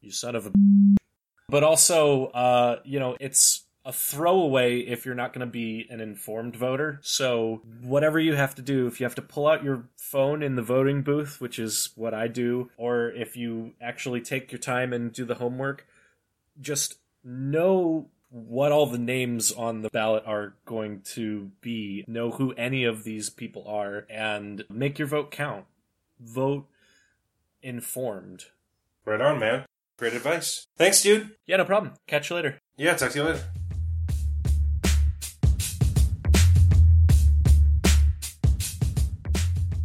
[0.00, 0.52] you son of a.
[1.48, 6.00] But also, uh, you know, it's a throwaway if you're not going to be an
[6.00, 7.00] informed voter.
[7.02, 10.56] So, whatever you have to do, if you have to pull out your phone in
[10.56, 14.94] the voting booth, which is what I do, or if you actually take your time
[14.94, 15.86] and do the homework,
[16.60, 22.52] just know what all the names on the ballot are going to be, know who
[22.54, 25.66] any of these people are, and make your vote count.
[26.20, 26.66] Vote
[27.62, 28.46] informed.
[29.04, 29.64] Right on, man.
[29.96, 30.66] Great advice.
[30.76, 31.30] Thanks, dude.
[31.46, 31.94] Yeah, no problem.
[32.08, 32.58] Catch you later.
[32.76, 33.44] Yeah, talk to you later.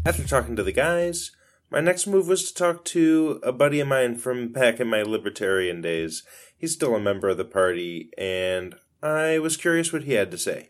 [0.06, 1.32] After talking to the guys,
[1.70, 5.04] my next move was to talk to a buddy of mine from back in my
[5.04, 6.24] libertarian days.
[6.60, 10.38] He's still a member of the party, and I was curious what he had to
[10.38, 10.68] say.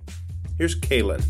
[0.55, 1.25] Here's Kalen.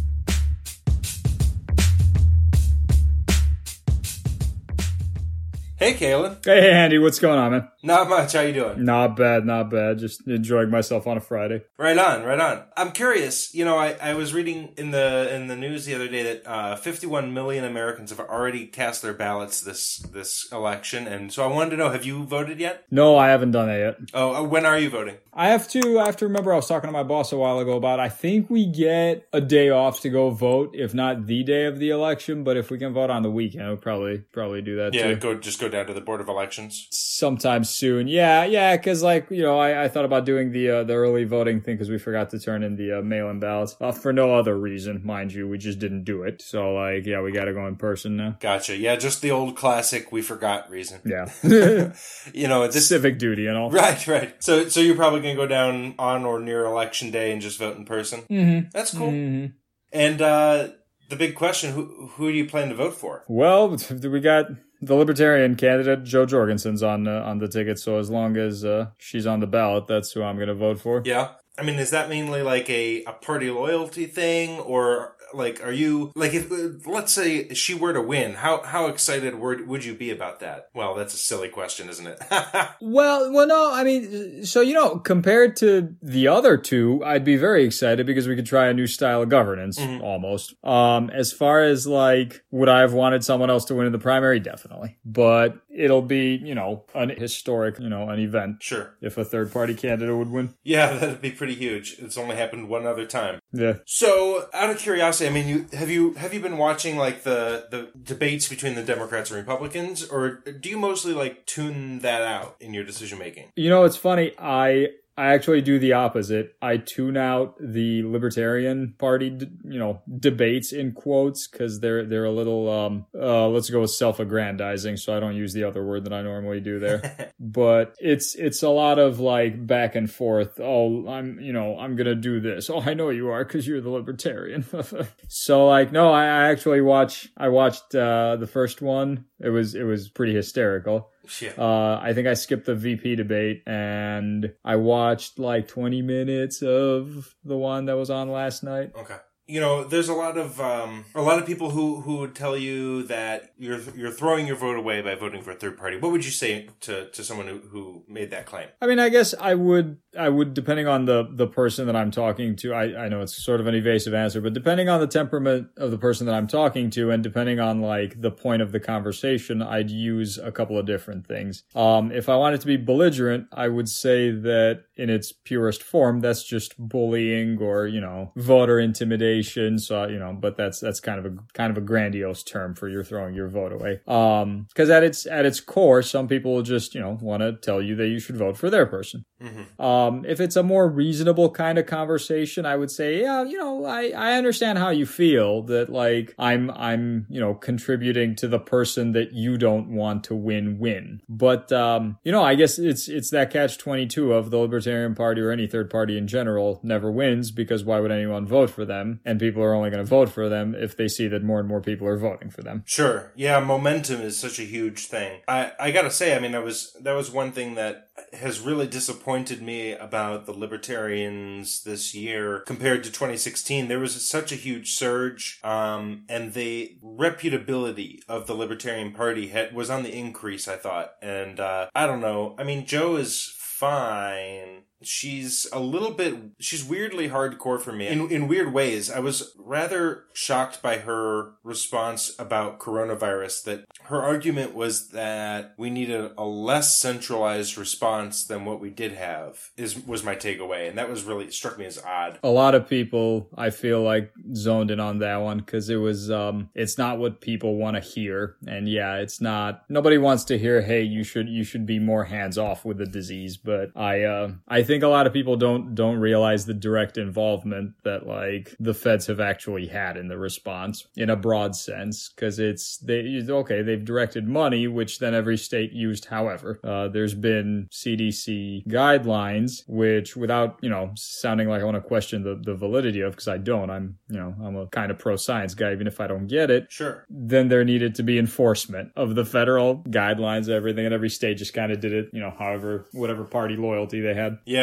[5.79, 6.43] Hey, Kalen.
[6.43, 7.69] Hey, Andy, what's going on, man?
[7.81, 8.33] Not much.
[8.33, 8.83] How you doing?
[8.83, 9.97] Not bad, not bad.
[9.99, 11.61] Just enjoying myself on a Friday.
[11.77, 12.65] Right on, right on.
[12.75, 13.55] I'm curious.
[13.55, 16.45] You know, I, I was reading in the in the news the other day that
[16.45, 21.47] uh, 51 million Americans have already cast their ballots this this election, and so I
[21.47, 22.83] wanted to know: Have you voted yet?
[22.91, 24.09] No, I haven't done that yet.
[24.13, 25.15] Oh, uh, when are you voting?
[25.31, 25.99] I have to.
[26.01, 26.51] I have to remember.
[26.51, 28.01] I was talking to my boss a while ago about.
[28.01, 31.79] I think we get a day off to go vote, if not the day of
[31.79, 32.43] the election.
[32.43, 35.15] But if we can vote on the weekend, we'll probably probably do that Yeah, too.
[35.15, 36.87] go just go down to the board of elections.
[36.91, 38.07] Sometime soon.
[38.07, 38.75] Yeah, yeah.
[38.77, 41.75] Because like you know, I, I thought about doing the uh, the early voting thing
[41.75, 45.01] because we forgot to turn in the uh, mail-in ballots uh, for no other reason,
[45.05, 45.47] mind you.
[45.47, 46.41] We just didn't do it.
[46.41, 48.37] So like, yeah, we got to go in person now.
[48.39, 48.75] Gotcha.
[48.77, 51.01] Yeah, just the old classic we forgot reason.
[51.05, 51.31] Yeah,
[52.33, 53.69] You know, this civic duty and all.
[53.71, 54.43] right, right.
[54.43, 57.77] So so you're probably gonna go down on or near election day and just vote
[57.77, 58.21] in person.
[58.29, 58.69] Mm-hmm.
[58.73, 59.11] That's cool.
[59.11, 59.53] Mhm.
[59.91, 60.69] And uh,
[61.09, 63.25] the big question: Who who do you plan to vote for?
[63.27, 64.45] Well, we got
[64.81, 68.87] the Libertarian candidate Jo Jorgensen's on uh, on the ticket, so as long as uh,
[68.97, 71.01] she's on the ballot, that's who I'm going to vote for.
[71.05, 71.31] Yeah.
[71.57, 76.11] I mean, is that mainly like a, a party loyalty thing, or like are you
[76.15, 76.49] like if
[76.87, 80.69] let's say she were to win, how how excited would would you be about that?
[80.73, 82.19] Well, that's a silly question, isn't it?
[82.81, 87.35] Well, well, no, I mean, so you know, compared to the other two, I'd be
[87.35, 90.01] very excited because we could try a new style of governance, Mhm.
[90.01, 90.55] almost.
[90.63, 93.99] Um, as far as like, would I have wanted someone else to win in the
[93.99, 94.39] primary?
[94.39, 98.95] Definitely, but it'll be, you know, an historic, you know, an event sure.
[99.01, 100.53] if a third party candidate would win.
[100.63, 101.97] Yeah, that'd be pretty huge.
[101.99, 103.38] It's only happened one other time.
[103.51, 103.77] Yeah.
[103.85, 107.67] So, out of curiosity, I mean, you have you have you been watching like the
[107.71, 112.55] the debates between the Democrats and Republicans, or do you mostly like tune that out
[112.59, 113.51] in your decision making?
[113.55, 114.33] You know, it's funny.
[114.37, 116.55] I I actually do the opposite.
[116.61, 122.31] I tune out the Libertarian Party, you know, debates in quotes because they're they're a
[122.31, 124.95] little um uh let's go with self-aggrandizing.
[124.95, 127.33] So I don't use the other word that I normally do there.
[127.39, 130.57] but it's it's a lot of like back and forth.
[130.57, 132.69] Oh, I'm you know I'm gonna do this.
[132.69, 134.63] Oh, I know you are because you're the Libertarian.
[135.27, 137.27] so like no, I, I actually watch.
[137.35, 139.25] I watched uh the first one.
[139.41, 141.09] It was it was pretty hysterical.
[141.41, 141.51] Yeah.
[141.57, 147.35] Uh, I think I skipped the VP debate and I watched like 20 minutes of
[147.43, 148.91] the one that was on last night.
[148.95, 149.17] Okay.
[149.49, 152.55] You know, there's a lot of um, a lot of people who, who would tell
[152.55, 155.97] you that you're you're throwing your vote away by voting for a third party.
[155.97, 158.67] What would you say to, to someone who, who made that claim?
[158.79, 162.11] I mean, I guess I would, I would, depending on the, the person that I'm
[162.11, 165.07] talking to, I, I know it's sort of an evasive answer, but depending on the
[165.07, 168.71] temperament of the person that I'm talking to and depending on like the point of
[168.71, 171.63] the conversation, I'd use a couple of different things.
[171.73, 176.19] Um, if I wanted to be belligerent, I would say that in its purest form,
[176.19, 179.38] that's just bullying or, you know, voter intimidation.
[179.43, 182.89] So, you know, but that's, that's kind of a, kind of a grandiose term for
[182.89, 184.01] you're throwing your vote away.
[184.07, 187.81] Um, cause at its, at its core, some people just, you know, want to tell
[187.81, 189.25] you that you should vote for their person.
[189.41, 189.81] Mm-hmm.
[189.81, 193.85] Um, if it's a more reasonable kind of conversation, I would say, yeah, you know,
[193.85, 198.59] I, I understand how you feel that like I'm, I'm, you know, contributing to the
[198.59, 201.21] person that you don't want to win win.
[201.29, 205.41] But, um, you know, I guess it's, it's that catch 22 of the Libertarian Party
[205.41, 209.19] or any third party in general never wins because why would anyone vote for them?
[209.25, 211.67] And people are only going to vote for them if they see that more and
[211.67, 212.83] more people are voting for them.
[212.85, 213.31] Sure.
[213.35, 215.41] Yeah, momentum is such a huge thing.
[215.47, 218.87] I, I gotta say, I mean, I was that was one thing that has really
[218.87, 223.87] disappointed me about the libertarians this year compared to 2016.
[223.87, 229.73] There was such a huge surge, um, and the reputability of the Libertarian Party had,
[229.73, 230.67] was on the increase.
[230.67, 232.55] I thought, and uh, I don't know.
[232.57, 234.83] I mean, Jo is fine.
[235.01, 238.07] She's a little bit she's weirdly hardcore for me.
[238.07, 244.21] In, in weird ways i was rather shocked by her response about coronavirus that her
[244.21, 249.99] argument was that we needed a less centralized response than what we did have is
[250.05, 250.89] was my takeaway.
[250.89, 252.39] And that was really struck me as odd.
[252.43, 256.31] A lot of people i feel like zoned in on that one because it was
[256.31, 258.55] um it's not what people want to hear.
[258.67, 262.23] And yeah it's not nobody wants to hear hey you should you should be more
[262.23, 263.57] hands off with the disease.
[263.57, 267.93] But i uh i think a lot of people don't don't realize the direct involvement
[268.03, 272.57] that like the feds have actually had in the response in a broad sense because
[272.57, 276.79] it's they okay they've directed money which then every state used however.
[276.83, 282.41] Uh, there's been cdc guidelines which without you know sounding like i want to question
[282.43, 285.35] the, the validity of because i don't i'm you know i'm a kind of pro
[285.35, 286.91] science guy even if i don't get it.
[286.91, 287.25] Sure.
[287.29, 291.75] Then there needed to be enforcement of the federal guidelines everything and every state just
[291.75, 294.57] kind of did it you know however whatever party loyalty they had.
[294.65, 294.78] Yeah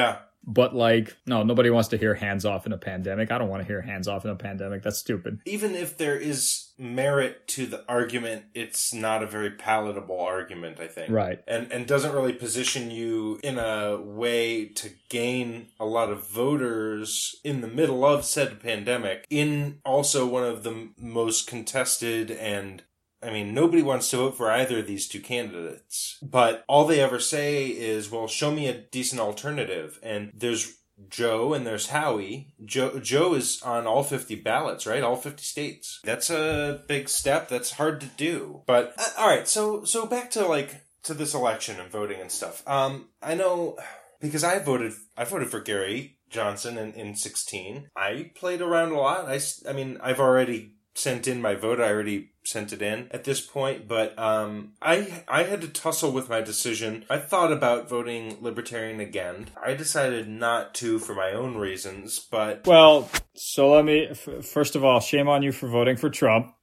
[0.47, 3.33] but like, no, nobody wants to hear hands off in a pandemic.
[3.33, 4.83] I don't want to hear hands off in a pandemic.
[4.83, 5.41] That's stupid.
[5.45, 10.87] Even if there is merit to the argument, it's not a very palatable argument, I
[10.87, 11.11] think.
[11.11, 11.43] Right.
[11.49, 17.37] And and doesn't really position you in a way to gain a lot of voters
[17.43, 22.83] in the middle of said pandemic in also one of the most contested and
[23.23, 27.01] I mean, nobody wants to vote for either of these two candidates, but all they
[27.01, 29.99] ever say is, well, show me a decent alternative.
[30.03, 30.77] And there's
[31.09, 32.55] Jo and there's Howie.
[32.65, 35.03] Jo, Jo is on all 50 ballots, right?
[35.03, 36.01] All 50 states.
[36.05, 37.49] That's a big step.
[37.49, 38.63] That's hard to do.
[38.67, 39.49] But, uh, all right.
[39.49, 42.67] So, so back to like, to this election and voting and stuff.
[42.67, 43.79] Um, I know
[44.21, 47.89] because I voted, I voted for Gary Johnson in, in 16.
[47.97, 49.27] I played around a lot.
[49.27, 51.81] I, I mean, I've already sent in my vote.
[51.81, 56.13] I already sent it in at this point, but um, I I had to tussle
[56.13, 57.05] with my decision.
[57.11, 59.49] I thought about voting Libertarian again.
[59.63, 64.77] I decided not to for my own reasons, but well, so let me f- first
[64.77, 66.56] of all, shame on you for voting for Trump.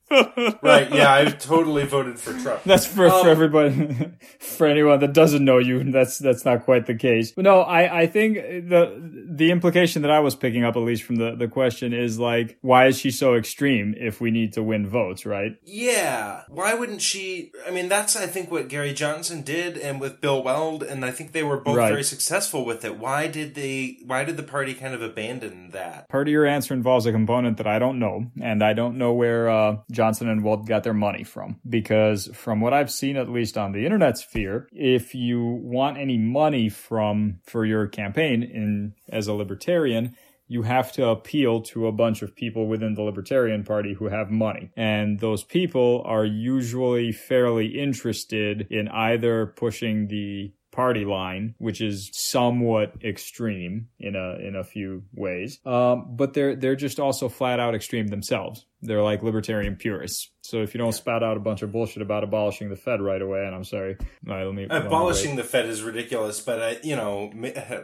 [0.62, 2.64] Right, yeah, I totally voted for Trump.
[2.66, 5.84] That's for, um, for everybody, for anyone that doesn't know you.
[5.92, 7.32] That's that's not quite the case.
[7.32, 11.04] But no, I I think the the implication that I was picking up, at least
[11.04, 14.64] from the the question, is like, why is she so extreme if we need to
[14.64, 15.58] win votes, right?
[15.64, 17.52] Yeah, why wouldn't she?
[17.68, 21.12] I mean, that's I think what Gary Johnson did, and with Bill Weld, and I
[21.12, 21.90] think they were both right.
[21.90, 22.98] very successful with it.
[22.98, 23.98] Why did they?
[24.06, 26.10] Why did the party kind of abandon that?
[26.10, 29.14] Part of your answer involves a component that I don't know, and I don't know
[29.14, 29.50] where.
[29.50, 31.62] Uh, Johnson and Weld got their money from.
[31.68, 36.18] Because from what I've seen, at least on the internet sphere, if you want any
[36.18, 40.18] money from for your campaign in as a libertarian,
[40.50, 44.30] you have to appeal to a bunch of people within the Libertarian Party who have
[44.30, 44.72] money.
[44.76, 52.10] And those people are usually fairly interested in either pushing the party line, which is
[52.12, 55.60] somewhat extreme in a in a few ways.
[55.66, 58.66] Um, but they're they're just also flat out extreme themselves.
[58.84, 60.30] They're like libertarian purists.
[60.44, 63.22] So if you don't spout out a bunch of bullshit about abolishing the Fed right
[63.22, 66.42] away, and I'm sorry, right, let me abolishing the Fed is ridiculous.
[66.42, 67.32] But I, you know,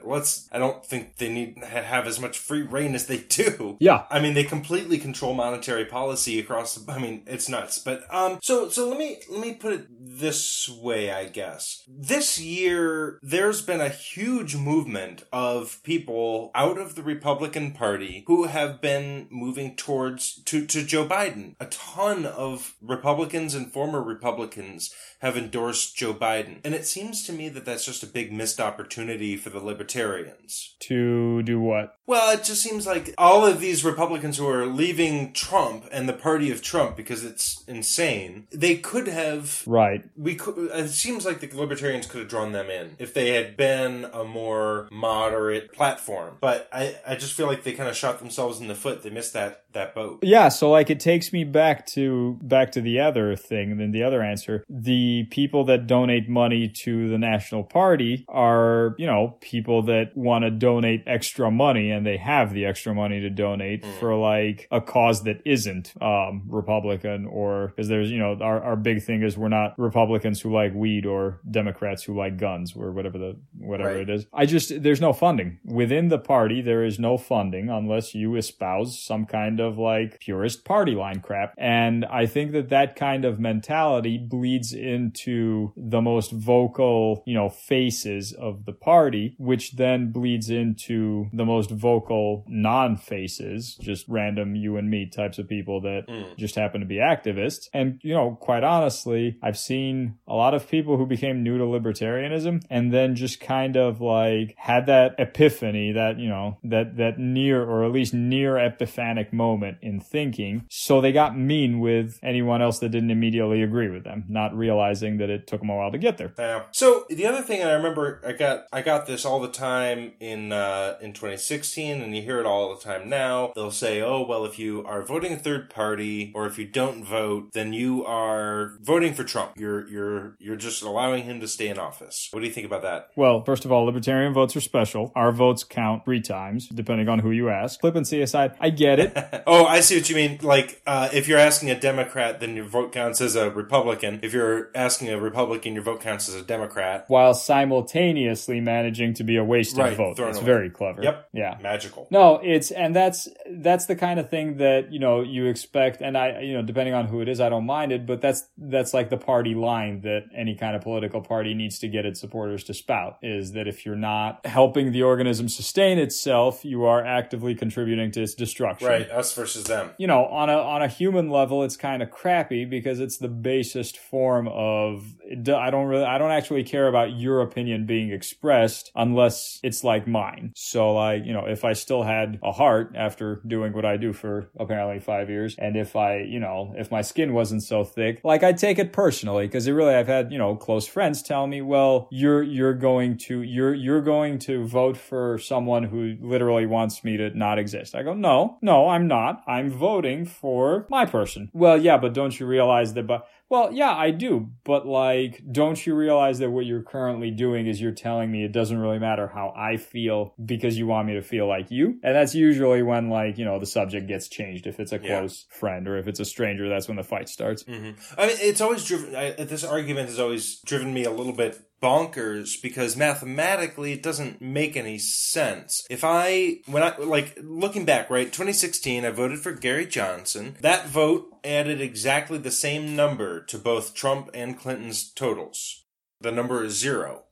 [0.04, 0.50] let's.
[0.52, 3.78] I don't think they need have as much free reign as they do.
[3.80, 6.88] Yeah, I mean, they completely control monetary policy across.
[6.90, 7.80] I mean, it's nuts.
[7.80, 11.12] But um, so so let me let me put it this way.
[11.12, 17.72] I guess this year there's been a huge movement of people out of the Republican
[17.72, 21.56] Party who have been moving towards to to Joe Biden.
[21.60, 26.60] A ton of Republicans and former Republicans have endorsed Joe Biden.
[26.64, 30.76] And it seems to me that that's just a big missed opportunity for the libertarians.
[30.82, 31.98] To do what?
[32.08, 36.14] Well, it just seems like all of these Republicans who are leaving Trump and the
[36.14, 39.64] party of Trump because it's insane, they could have.
[39.68, 40.04] Right.
[40.16, 40.72] We could.
[40.72, 44.24] It seems like the libertarians could have drawn them in if they had been a
[44.24, 46.38] more moderate platform.
[46.40, 49.04] But I, I just feel like they kind of shot themselves in the foot.
[49.04, 50.20] They missed that that boat.
[50.24, 50.50] Yeah.
[50.50, 54.04] So like it takes me back to back to the other thing, and then the
[54.04, 54.64] other answer.
[54.70, 60.44] The people that donate money to the National Party are, you know, people that want
[60.44, 64.00] to donate extra money and they have the extra money to donate mm.
[64.00, 68.76] for like a cause that isn't um, Republican or because there's, you know, our, our
[68.76, 72.92] big thing is we're not Republicans who like weed or Democrats who like guns or
[72.92, 74.02] whatever the whatever right.
[74.02, 74.26] it is.
[74.34, 76.62] I just there's no funding within the party.
[76.62, 81.54] There is no funding unless you espouse some kind of like purist party line crap.
[81.58, 87.50] And I think that that kind of mentality bleeds into the most vocal, you know,
[87.50, 94.56] faces of the party, which then bleeds into the most vocal non faces, just random
[94.56, 96.38] you and me types of people that mm.
[96.38, 97.68] just happen to be activists.
[97.74, 101.64] And, you know, quite honestly, I've seen a lot of people who became new to
[101.64, 107.20] libertarianism and then just kind of like had that epiphany, that, you know, that, that
[107.20, 110.66] near or at least near epiphanic moment in thinking.
[110.70, 114.89] So they got mean with anyone else that didn't immediately agree with them, not realizing
[115.18, 116.34] that it took them a while to get there.
[116.38, 116.64] Yeah.
[116.72, 120.52] So the other thing I remember, I got, I got this all the time in,
[120.52, 123.52] uh, in 2016 and you hear it all the time now.
[123.56, 127.04] They'll say, oh, well, if you are voting a third party or if you don't
[127.04, 129.54] vote, then you are voting for Trump.
[129.58, 132.30] You're, you're, you're just allowing him to stay in office.
[132.32, 133.10] What do you think about that?
[133.16, 135.12] Well, first of all, libertarian votes are special.
[135.16, 137.80] Our votes count three times, depending on who you ask.
[137.80, 139.44] Flippancy aside, I get it.
[139.48, 140.40] oh, I see what you mean.
[140.42, 144.20] Like, uh, if you're asking a Democrat, then your vote counts as a Republican.
[144.24, 147.04] If you're asking a Republican, your vote counts as a Democrat.
[147.10, 150.16] While simultaneously managing to be a wasted right, vote.
[150.16, 150.46] That's away.
[150.46, 151.04] very clever.
[151.04, 151.30] Yep.
[151.34, 151.58] Yeah.
[151.62, 152.08] Magical.
[152.10, 156.18] No, it's, and that's, that's the kind of thing that, you know, you expect, and
[156.18, 158.94] I, you know, depending on who it is, I don't mind it, but that's, that's
[158.94, 162.64] like the party line that any kind of political party needs to get its supporters
[162.66, 167.54] to spout is that if you're not helping the organism sustain itself, you are actively
[167.54, 168.88] contributing to its destruction.
[168.88, 169.12] Right.
[169.12, 169.92] Us versus them.
[169.98, 173.28] You know, on a, on a human level, it's kind of crappy because it's the
[173.28, 178.92] basest form of, I don't really, I don't actually care about your opinion being expressed
[178.96, 180.52] unless it's like mine.
[180.56, 184.14] So like, you know, if I still had a heart after doing what I do
[184.14, 188.22] for apparently five years, and if I, you know, if my skin wasn't so thick,
[188.24, 191.46] like I'd take it personally because it really, I've had, you know, close friends tell
[191.48, 196.66] me, well, you're, you're going to, you're, you're going to vote for someone who literally
[196.66, 197.96] wants me to not exist.
[197.96, 199.44] I go, no, no, I'm not.
[199.48, 201.50] I'm voting for my person.
[201.54, 204.52] Well, yeah, but don't you realize that, but well, yeah, I do.
[204.64, 208.52] But like, don't you realize that what you're currently doing is you're telling me it
[208.52, 212.00] doesn't really matter how I feel because you want me to feel like you?
[212.04, 214.68] And that's usually when like, you know, the subject gets changed.
[214.68, 217.64] If it's a close friend or if it's a stranger, that's when the fight starts.
[217.64, 218.20] Mm-hmm.
[218.20, 221.60] I mean, it's always driven, I, this argument has always driven me a little bit
[221.82, 225.86] bonkers because mathematically it doesn't make any sense.
[225.90, 230.56] If I, when I, like, looking back, right, 2016, I voted for Gary Johnson.
[230.62, 235.86] That vote added exactly the same number to both Trump and Clinton's totals.
[236.22, 237.24] The number is zero.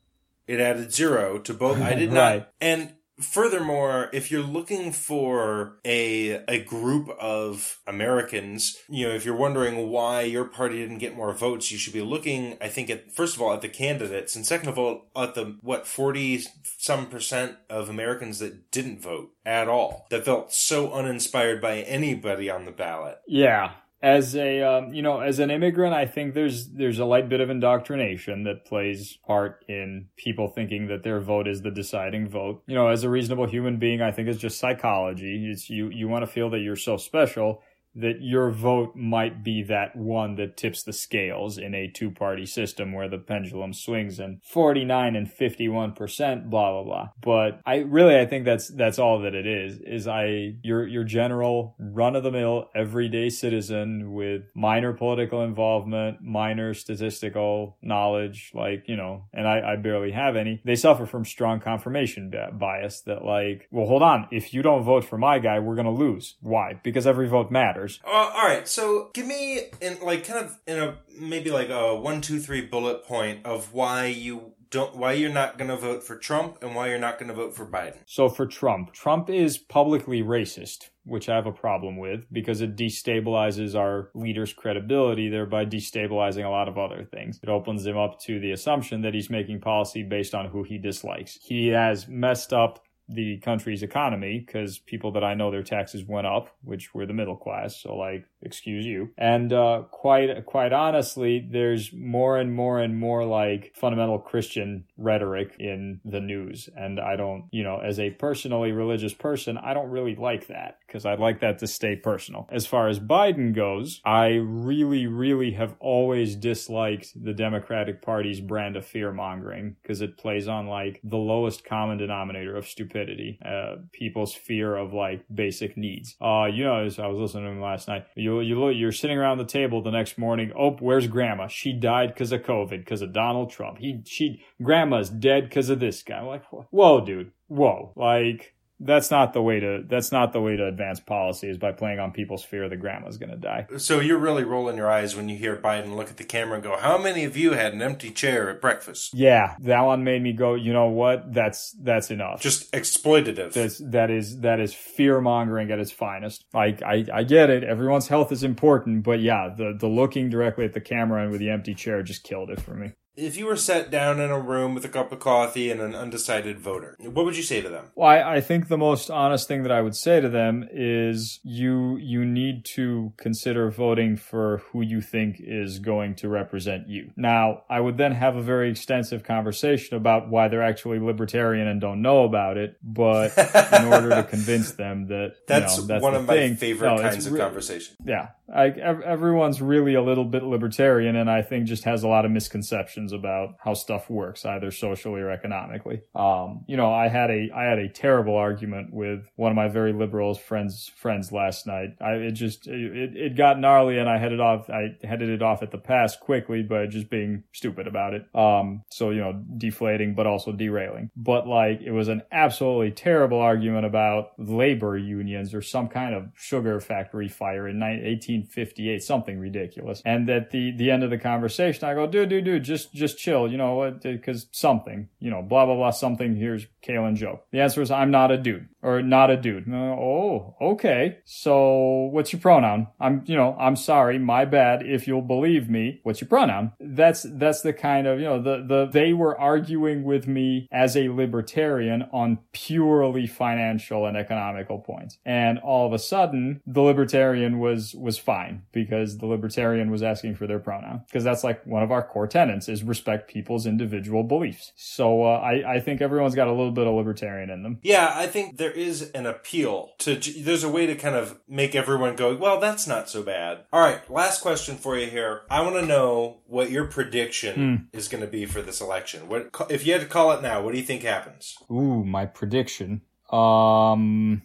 [0.47, 1.81] It added zero to both.
[1.81, 2.19] I did not.
[2.21, 2.47] right.
[2.61, 9.36] And Furthermore, if you're looking for a a group of Americans, you know, if you're
[9.36, 13.11] wondering why your party didn't get more votes, you should be looking, I think, at
[13.11, 16.43] first of all at the candidates, and second of all at the what forty
[16.78, 22.49] some percent of Americans that didn't vote at all, that felt so uninspired by anybody
[22.49, 23.18] on the ballot.
[23.28, 27.27] Yeah, as a um, you know as an immigrant i think there's there's a light
[27.29, 32.29] bit of indoctrination that plays part in people thinking that their vote is the deciding
[32.29, 32.61] vote.
[32.67, 35.49] You know as a reasonable human being i think it's just psychology.
[35.51, 37.61] It's you you want to feel that you're so special
[37.97, 42.45] that your vote might be that one that tips the scales in a two party
[42.45, 47.09] system where the pendulum swings in 49 and 51%, blah, blah, blah.
[47.21, 51.03] But I really, I think that's, that's all that it is, is I, your, your
[51.03, 58.83] general run of the mill everyday citizen with minor political involvement, minor statistical knowledge, like,
[58.87, 60.61] you know, and I, I barely have any.
[60.63, 64.27] They suffer from strong confirmation bias that like, well, hold on.
[64.31, 66.35] If you don't vote for my guy, we're going to lose.
[66.41, 66.79] Why?
[66.83, 67.86] Because every vote matters.
[68.05, 71.95] Uh, all right, so give me in like kind of in a maybe like a
[71.95, 76.03] one, two, three bullet point of why you don't why you're not going to vote
[76.03, 77.97] for Trump and why you're not going to vote for Biden.
[78.05, 82.75] So for Trump, Trump is publicly racist, which I have a problem with because it
[82.75, 87.39] destabilizes our leader's credibility, thereby destabilizing a lot of other things.
[87.41, 90.77] It opens him up to the assumption that he's making policy based on who he
[90.77, 91.38] dislikes.
[91.41, 96.28] He has messed up the country's economy because people that I know their taxes went
[96.28, 97.82] up, which were the middle class.
[97.82, 99.10] So like, excuse you.
[99.18, 105.55] And uh, quite quite honestly, there's more and more and more like fundamental Christian rhetoric
[105.60, 109.89] in the news, and I don't, you know, as a personally religious person, I don't
[109.89, 112.47] really like that because I'd like that to stay personal.
[112.51, 118.76] As far as Biden goes, I really, really have always disliked the Democratic Party's brand
[118.76, 123.39] of fear mongering because it plays on like the lowest common denominator of stupidity stupidity,
[123.45, 126.15] uh, people's fear of like basic needs.
[126.21, 128.05] Uh, you know, I was listening to him last night.
[128.15, 130.51] You, you look, you're sitting around the table the next morning.
[130.57, 131.47] Oh, where's grandma?
[131.47, 133.77] She died because of COVID, because of Donald Trump.
[133.79, 136.17] He, she, grandma's dead because of this guy.
[136.17, 137.93] I'm like, whoa, dude, whoa.
[137.95, 141.71] Like, that's not the way to that's not the way to advance policy is by
[141.71, 143.67] playing on people's fear that grandma's going to die.
[143.78, 146.63] So you're really rolling your eyes when you hear Biden look at the camera and
[146.63, 150.21] go, "How many of you had an empty chair at breakfast?" Yeah, that one made
[150.21, 151.34] me go, you know what?
[151.34, 152.41] That's that's enough.
[152.41, 153.53] Just exploitative.
[153.53, 156.45] That's that is that is fear mongering at its finest.
[156.53, 157.63] Like I I get it.
[157.63, 161.39] Everyone's health is important, but yeah, the the looking directly at the camera and with
[161.39, 162.93] the empty chair just killed it for me.
[163.18, 165.95] If you were sat down in a room with a cup of coffee and an
[165.95, 167.86] undecided voter, what would you say to them?
[167.95, 171.39] Well, I, I think the most honest thing that I would say to them is
[171.43, 177.09] you you need to consider voting for who you think is going to represent you.
[177.15, 181.82] Now, I would then have a very extensive conversation about why they're actually libertarian and
[181.82, 183.36] don't know about it, but
[183.74, 187.01] in order to convince them that that's, you know, that's one of my favorite No,
[187.01, 187.95] kinds of re- conversation.
[188.05, 192.24] yeah, I, everyone's really a little bit libertarian, and I think just has a lot
[192.24, 196.01] of misconceptions about how stuff works, either socially or economically.
[196.16, 199.68] Um, you know, I had a I had a terrible argument with one of my
[199.68, 201.95] very liberal friends friends last night.
[202.01, 204.70] I it just it, it got gnarly, and I headed off.
[204.70, 208.26] I headed it off at the pass quickly, but just being stupid about it.
[208.36, 211.10] Um, so you know, deflating, but also derailing.
[211.16, 216.30] But like, it was an absolutely terrible argument about labor unions or some kind of
[216.36, 220.01] sugar factory fire in ni- 1858, something ridiculous.
[220.05, 223.17] And at the the end of the conversation, I go, dude, dude, dude, just just
[223.17, 223.97] chill, you know?
[224.01, 226.35] Because uh, something, you know, blah blah blah, something.
[226.35, 227.45] Here's Kaylin joke.
[227.51, 229.67] The answer is, I'm not a dude or not a dude.
[229.69, 231.17] Oh, okay.
[231.25, 232.87] So what's your pronoun?
[232.99, 234.85] I'm, you know, I'm sorry, my bad.
[234.85, 236.71] If you'll believe me, what's your pronoun?
[236.79, 240.95] That's that's the kind of you know the the they were arguing with me as
[240.95, 247.59] a libertarian on purely financial and economical points, and all of a sudden the libertarian
[247.59, 251.83] was was fine because the libertarian was asking for their pronoun because that's like one
[251.83, 254.71] of our core tenets is respect people's individual beliefs.
[254.75, 257.79] So uh, I I think everyone's got a little bit of libertarian in them.
[257.81, 260.15] Yeah, I think there is an appeal to.
[260.15, 263.65] There's a way to kind of make everyone go, well, that's not so bad.
[263.71, 265.41] All right, last question for you here.
[265.49, 269.27] I want to know what your prediction is going to be for this election.
[269.27, 270.61] What if you had to call it now?
[270.61, 271.57] What do you think happens?
[271.71, 273.01] Ooh, my prediction.
[273.31, 274.43] Um,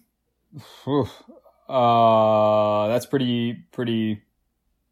[0.84, 1.09] whew,
[1.68, 4.22] uh, that's pretty pretty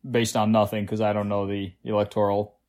[0.09, 2.60] based on nothing because I don't know the electoral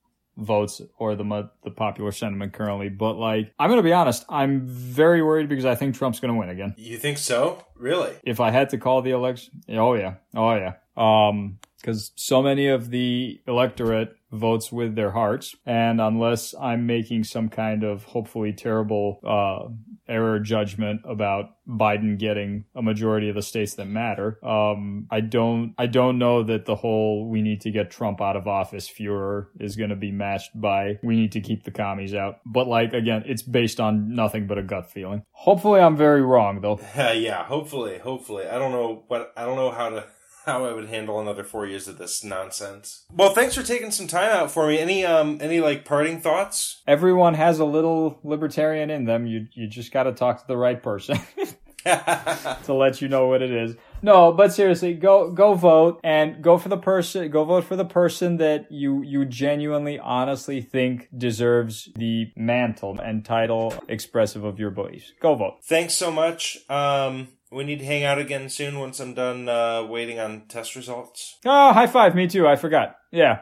[0.41, 2.89] votes or the the popular sentiment currently.
[2.89, 6.49] But like, I'm gonna be honest, I'm very worried because I think Trump's gonna win
[6.49, 6.75] again.
[6.77, 7.63] You think so?
[7.75, 8.13] Really?
[8.23, 10.73] If I had to call the election, oh yeah, oh yeah.
[10.97, 17.23] Um, because so many of the electorate votes with their hearts, and unless I'm making
[17.23, 19.69] some kind of hopefully terrible uh,
[20.11, 25.73] error judgment about Biden getting a majority of the states that matter, um, I don't
[25.77, 29.49] I don't know that the whole we need to get Trump out of office furor
[29.59, 32.39] is going to be matched by we need to keep the commies out.
[32.45, 35.23] But like again, it's based on nothing but a gut feeling.
[35.31, 36.79] Hopefully, I'm very wrong though.
[37.21, 38.47] Yeah, hopefully, hopefully.
[38.47, 40.05] I don't know what I don't know how to
[40.45, 43.05] how I would handle another four years of this nonsense.
[43.11, 44.79] Well, thanks for taking some time out for me.
[44.79, 46.81] Any um any like parting thoughts?
[46.87, 49.25] Everyone has a little libertarian in them.
[49.27, 51.19] You you just got to talk to the right person
[51.85, 53.75] to let you know what it is.
[54.03, 57.29] No, but seriously, go go vote and go for the person.
[57.29, 63.23] Go vote for the person that you you genuinely, honestly think deserves the mantle and
[63.23, 65.13] title expressive of your beliefs.
[65.21, 65.57] Go vote.
[65.63, 66.57] Thanks so much.
[66.69, 70.75] Um, we need to hang out again soon once I'm done uh, waiting on test
[70.75, 71.37] results.
[71.45, 72.15] Oh, high five!
[72.15, 72.47] Me too.
[72.47, 72.95] I forgot.
[73.11, 73.41] Yeah.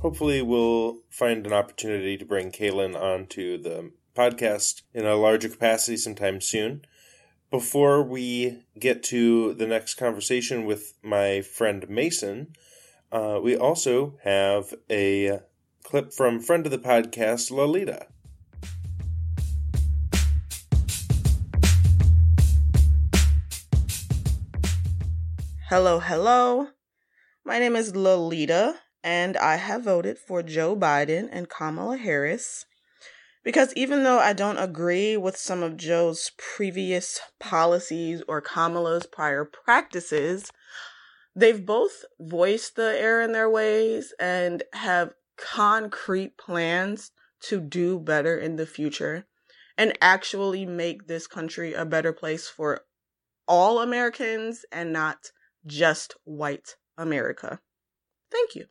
[0.00, 5.96] Hopefully, we'll find an opportunity to bring Kaylin onto the podcast in a larger capacity
[5.96, 6.82] sometime soon.
[7.50, 12.54] Before we get to the next conversation with my friend Mason,
[13.12, 15.40] uh, we also have a
[15.86, 18.08] clip from friend of the podcast, Lolita.
[25.68, 26.68] Hello, hello.
[27.44, 28.74] My name is Lolita,
[29.04, 32.66] and I have voted for Joe Biden and Kamala Harris
[33.44, 39.44] because even though I don't agree with some of Joe's previous policies or Kamala's prior
[39.44, 40.50] practices,
[41.36, 48.36] they've both voiced the error in their ways and have concrete plans to do better
[48.36, 49.26] in the future
[49.78, 52.80] and actually make this country a better place for
[53.46, 55.30] all Americans and not
[55.66, 57.60] just white America.
[58.30, 58.66] Thank you.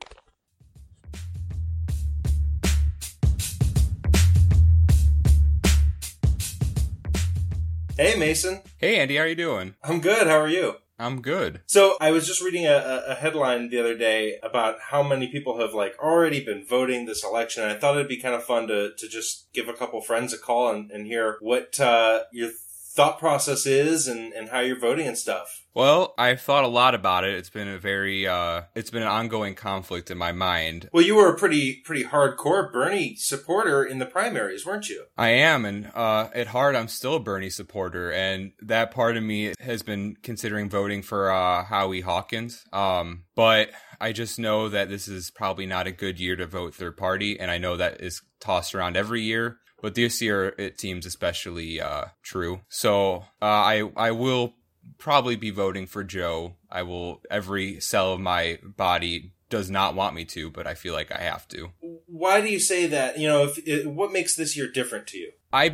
[7.97, 8.61] Hey, Mason.
[8.77, 9.75] Hey Andy, how are you doing?
[9.81, 10.27] I'm good.
[10.27, 10.75] How are you?
[10.97, 11.61] I'm good.
[11.65, 15.59] So I was just reading a, a headline the other day about how many people
[15.59, 17.63] have like already been voting this election.
[17.63, 20.33] And I thought it'd be kind of fun to, to just give a couple friends
[20.33, 22.51] a call and, and hear what uh, your
[22.95, 25.65] thought process is and, and how you're voting and stuff.
[25.73, 27.33] Well, I've thought a lot about it.
[27.33, 30.89] It's been a very, uh, it's been an ongoing conflict in my mind.
[30.93, 35.03] Well, you were a pretty, pretty hardcore Bernie supporter in the primaries, weren't you?
[35.17, 39.23] I am, and uh, at heart, I'm still a Bernie supporter, and that part of
[39.23, 42.63] me has been considering voting for uh, Howie Hawkins.
[42.71, 46.73] Um, but I just know that this is probably not a good year to vote
[46.73, 49.57] third party, and I know that is tossed around every year.
[49.85, 52.61] But this year, it seems especially uh, true.
[52.69, 54.55] So uh, I I will
[54.97, 56.55] probably be voting for Joe.
[56.71, 60.95] I will every cell of my body does not want me to, but I feel
[60.95, 61.69] like I have to.
[62.07, 63.19] Why do you say that?
[63.19, 65.33] You know, if it, what makes this year different to you?
[65.55, 65.73] I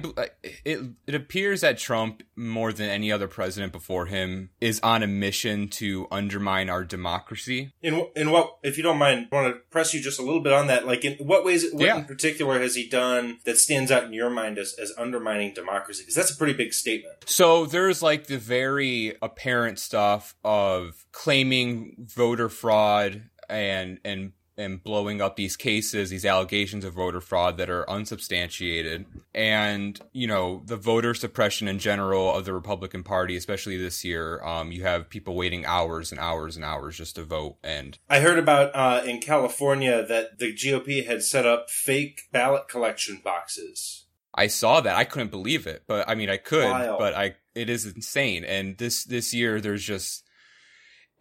[0.64, 5.08] it it appears that Trump more than any other president before him is on a
[5.08, 7.74] mission to undermine our democracy.
[7.82, 10.42] In in what if you don't mind, I want to press you just a little
[10.42, 10.86] bit on that.
[10.86, 11.98] Like in what ways what Yeah.
[11.98, 16.04] in particular has he done that stands out in your mind as, as undermining democracy?
[16.04, 17.16] Because that's a pretty big statement.
[17.26, 25.22] So there's like the very apparent stuff of claiming voter fraud and and and blowing
[25.22, 30.78] up these cases, these allegations of voter fraud that are unsubstantiated, and you know the
[30.78, 34.42] voter suppression in general of the Republican Party, especially this year.
[34.44, 38.20] Um, you have people waiting hours and hours and hours just to vote, and I
[38.20, 44.06] heard about uh, in California that the GOP had set up fake ballot collection boxes.
[44.34, 44.96] I saw that.
[44.96, 47.00] I couldn't believe it, but I mean, I could, Wild.
[47.00, 48.44] but I it is insane.
[48.44, 50.26] And this this year, there's just.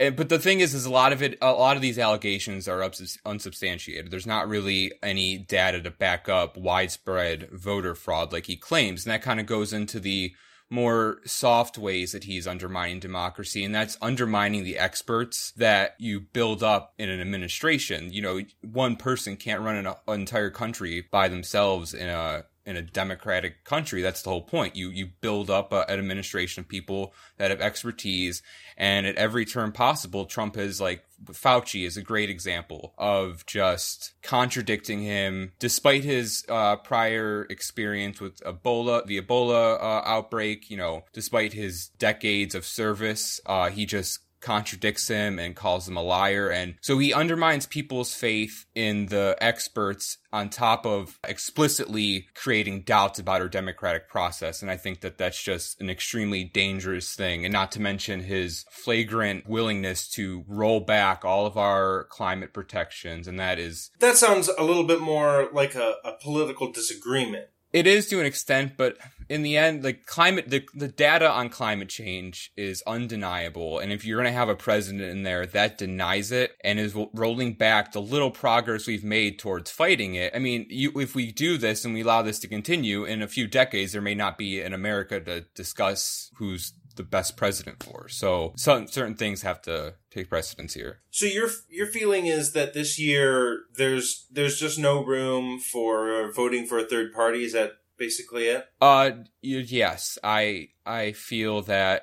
[0.01, 2.67] And, but the thing is, is a lot of it, a lot of these allegations
[2.67, 4.11] are ubs- unsubstantiated.
[4.11, 9.13] There's not really any data to back up widespread voter fraud like he claims, and
[9.13, 10.33] that kind of goes into the
[10.71, 16.63] more soft ways that he's undermining democracy, and that's undermining the experts that you build
[16.63, 18.13] up in an administration.
[18.13, 22.83] You know, one person can't run an entire country by themselves in a in a
[22.83, 24.03] democratic country.
[24.03, 24.77] That's the whole point.
[24.77, 28.43] You you build up a, an administration of people that have expertise,
[28.77, 34.13] and at every turn possible, Trump has like Fauci is a great example of just
[34.23, 40.71] contradicting him, despite his uh, prior experience with Ebola, the Ebola uh, outbreak.
[40.71, 45.97] You know, despite his decades of service, uh, he just contradicts him and calls him
[45.97, 46.49] a liar.
[46.49, 53.19] And so he undermines people's faith in the experts on top of explicitly creating doubts
[53.19, 54.63] about our democratic process.
[54.63, 57.45] And I think that that's just an extremely dangerous thing.
[57.45, 63.27] And not to mention his flagrant willingness to roll back all of our climate protections.
[63.27, 67.47] And that is That sounds a little bit more like a, a political disagreement.
[67.73, 68.99] It is to an extent, but
[69.29, 73.79] in the end, like climate, the, the data on climate change is undeniable.
[73.79, 76.97] And if you're going to have a president in there that denies it and is
[77.15, 81.31] rolling back the little progress we've made towards fighting it, I mean, you, if we
[81.31, 84.37] do this and we allow this to continue in a few decades, there may not
[84.37, 88.09] be an America to discuss who's the best president for.
[88.09, 91.01] So some certain things have to take precedence here.
[91.11, 96.67] So your your feeling is that this year there's there's just no room for voting
[96.67, 97.45] for a third party.
[97.45, 98.67] Is that basically it?
[98.81, 102.03] Uh, yes, I I feel that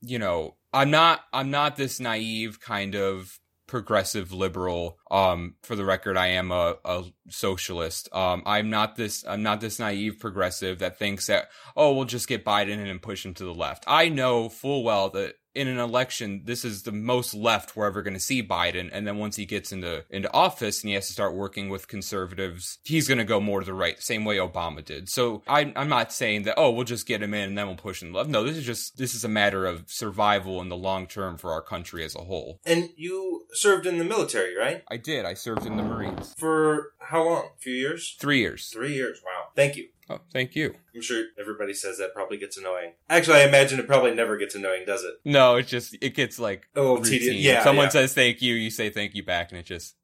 [0.00, 3.38] you know I'm not I'm not this naive kind of
[3.72, 4.98] progressive liberal.
[5.10, 8.14] Um, for the record, I am a, a socialist.
[8.14, 12.28] Um, I'm not this I'm not this naive progressive that thinks that oh we'll just
[12.28, 13.84] get Biden in and push him to the left.
[13.86, 18.02] I know full well that in an election, this is the most left we're ever
[18.02, 18.90] going to see Biden.
[18.92, 21.88] And then once he gets into into office and he has to start working with
[21.88, 25.08] conservatives, he's going to go more to the right, same way Obama did.
[25.08, 27.76] So I, I'm not saying that oh we'll just get him in and then we'll
[27.76, 28.28] push him left.
[28.28, 31.52] No, this is just this is a matter of survival in the long term for
[31.52, 32.60] our country as a whole.
[32.64, 34.82] And you served in the military, right?
[34.90, 35.24] I did.
[35.24, 36.34] I served in the Marines.
[36.38, 37.50] For how long?
[37.56, 38.16] A few years?
[38.18, 38.68] Three years.
[38.68, 39.20] Three years.
[39.24, 39.48] Wow.
[39.54, 39.88] Thank you.
[40.10, 40.74] Oh, thank you.
[40.94, 42.92] I'm sure everybody says that probably gets annoying.
[43.08, 45.14] Actually, I imagine it probably never gets annoying, does it?
[45.24, 47.20] No, it just it gets like A little routine.
[47.20, 47.36] tedious.
[47.44, 47.64] Yeah.
[47.64, 47.90] Someone yeah.
[47.90, 49.94] says thank you, you say thank you back, and it just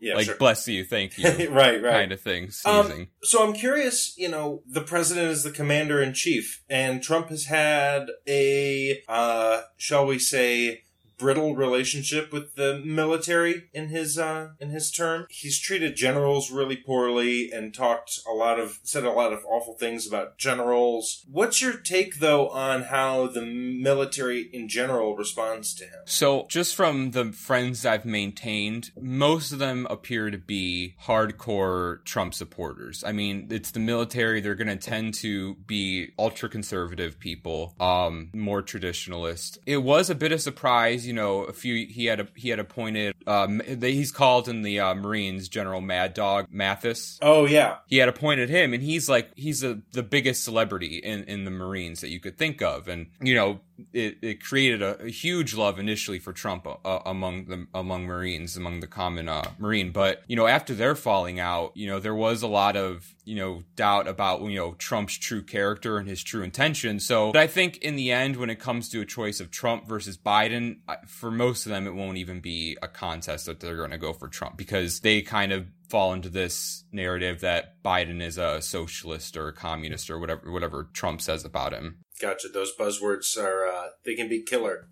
[0.00, 0.36] yeah, like sure.
[0.36, 1.92] bless you, thank you, right, right.
[1.92, 2.50] kind of thing.
[2.64, 7.28] Um, So I'm curious, you know, the president is the commander in chief, and Trump
[7.28, 10.82] has had a, uh, shall we say,
[11.22, 15.24] brittle relationship with the military in his uh, in his term.
[15.30, 19.74] He's treated generals really poorly and talked a lot of said a lot of awful
[19.74, 21.24] things about generals.
[21.30, 26.00] What's your take though on how the military in general responds to him?
[26.06, 32.34] So, just from the friends I've maintained, most of them appear to be hardcore Trump
[32.34, 33.04] supporters.
[33.06, 38.30] I mean, it's the military; they're going to tend to be ultra conservative people, um,
[38.34, 39.58] more traditionalist.
[39.66, 41.44] It was a bit of surprise, you know.
[41.44, 43.14] A few he had a, he had appointed.
[43.26, 47.18] Um, he's called in the uh, Marines General Mad Dog Mattis.
[47.22, 51.24] Oh yeah, he had appointed him, and he's like he's a, the biggest celebrity in
[51.24, 53.60] in the Marines that you could think of, and you know
[53.92, 58.56] it, it created a, a, huge love initially for Trump uh, among the among Marines,
[58.56, 59.92] among the common uh, Marine.
[59.92, 63.36] But you know, after their falling out, you know, there was a lot of you
[63.36, 67.06] know doubt about you know Trump's true character and his true intentions.
[67.06, 70.16] So I think in the end, when it comes to a choice of Trump versus
[70.16, 73.98] Biden, for most of them, it won't even be a contest that they're going to
[73.98, 78.62] go for Trump because they kind of fall into this narrative that Biden is a
[78.62, 81.98] socialist or a communist or whatever whatever Trump says about him.
[82.20, 82.48] Gotcha.
[82.48, 84.86] Those buzzwords are uh, they can be killer.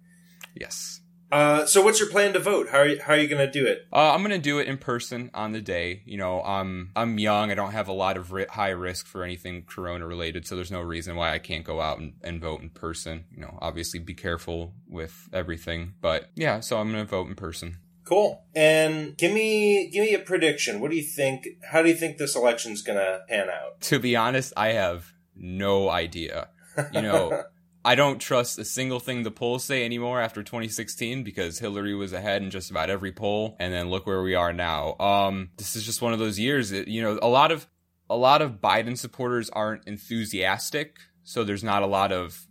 [0.55, 1.01] Yes.
[1.33, 2.68] Uh, so what's your plan to vote?
[2.71, 3.87] How are you, how are you going to do it?
[3.93, 6.03] Uh, I'm going to do it in person on the day.
[6.05, 7.53] You know, I'm I'm young.
[7.53, 10.73] I don't have a lot of ri- high risk for anything corona related, so there's
[10.73, 13.27] no reason why I can't go out and, and vote in person.
[13.31, 16.61] You know, obviously be careful with everything, but yeah.
[16.61, 17.77] So I'm going to vote in person.
[18.05, 18.43] Cool.
[18.57, 20.81] And give me give me a prediction.
[20.81, 21.47] What do you think?
[21.71, 23.81] How do you think this election's going to pan out?
[23.83, 26.49] To be honest, I have no idea.
[26.93, 27.45] You know.
[27.83, 32.12] I don't trust a single thing the polls say anymore after 2016 because Hillary was
[32.12, 34.97] ahead in just about every poll, and then look where we are now.
[34.99, 37.66] Um, this is just one of those years that you know a lot of
[38.11, 42.47] a lot of Biden supporters aren't enthusiastic, so there's not a lot of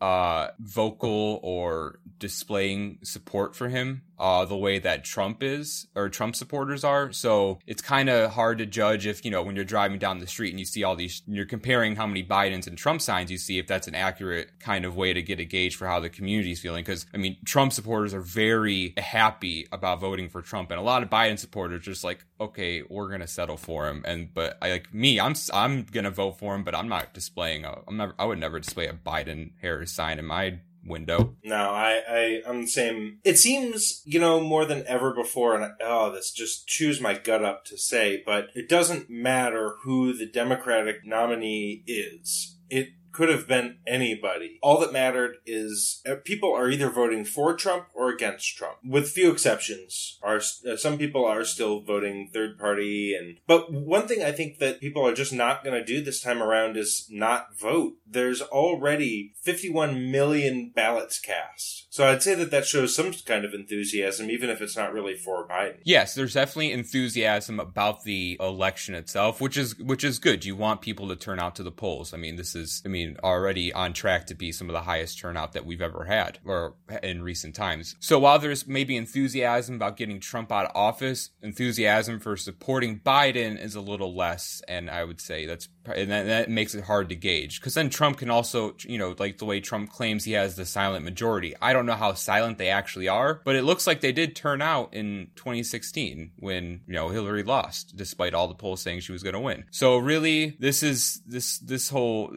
[0.00, 6.36] uh, vocal or displaying support for him uh, the way that Trump is or Trump
[6.36, 7.12] supporters are.
[7.12, 10.26] So it's kind of hard to judge if, you know, when you're driving down the
[10.26, 13.38] street and you see all these, you're comparing how many Bidens and Trump signs you
[13.38, 16.08] see, if that's an accurate kind of way to get a gauge for how the
[16.08, 16.84] community is feeling.
[16.84, 20.70] Because, I mean, Trump supporters are very happy about voting for Trump.
[20.70, 23.88] And a lot of Biden supporters are just like, okay, we're going to settle for
[23.88, 24.04] him.
[24.06, 27.14] And, but I like me, I'm, I'm going to vote for him, but I'm not
[27.14, 31.36] displaying a, I'm never, I would never display a Biden Harris sign in my window.
[31.42, 33.18] No, I, I, I'm the same.
[33.24, 37.44] It seems, you know, more than ever before, and oh, this just chews my gut
[37.44, 42.58] up to say, but it doesn't matter who the Democratic nominee is.
[42.70, 44.58] It could have been anybody.
[44.60, 49.08] All that mattered is uh, people are either voting for Trump or against Trump, with
[49.08, 50.18] few exceptions.
[50.22, 54.58] Are uh, some people are still voting third party, and but one thing I think
[54.58, 57.94] that people are just not going to do this time around is not vote.
[58.06, 61.86] There's already 51 million ballots cast.
[61.90, 65.14] So I'd say that that shows some kind of enthusiasm, even if it's not really
[65.14, 65.78] for Biden.
[65.84, 70.44] Yes, there's definitely enthusiasm about the election itself, which is which is good.
[70.44, 72.12] You want people to turn out to the polls.
[72.12, 75.18] I mean, this is, I mean, already on track to be some of the highest
[75.18, 77.96] turnout that we've ever had, or in recent times.
[78.00, 83.62] So while there's maybe enthusiasm about getting Trump out of office, enthusiasm for supporting Biden
[83.62, 87.08] is a little less, and I would say that's and that, that makes it hard
[87.10, 90.32] to gauge because then Trump can also, you know, like the way Trump claims he
[90.32, 91.54] has the silent majority.
[91.60, 94.62] I don't know how silent they actually are, but it looks like they did turn
[94.62, 99.22] out in 2016 when you know Hillary lost, despite all the polls saying she was
[99.22, 99.64] going to win.
[99.70, 102.34] So really, this is this this whole.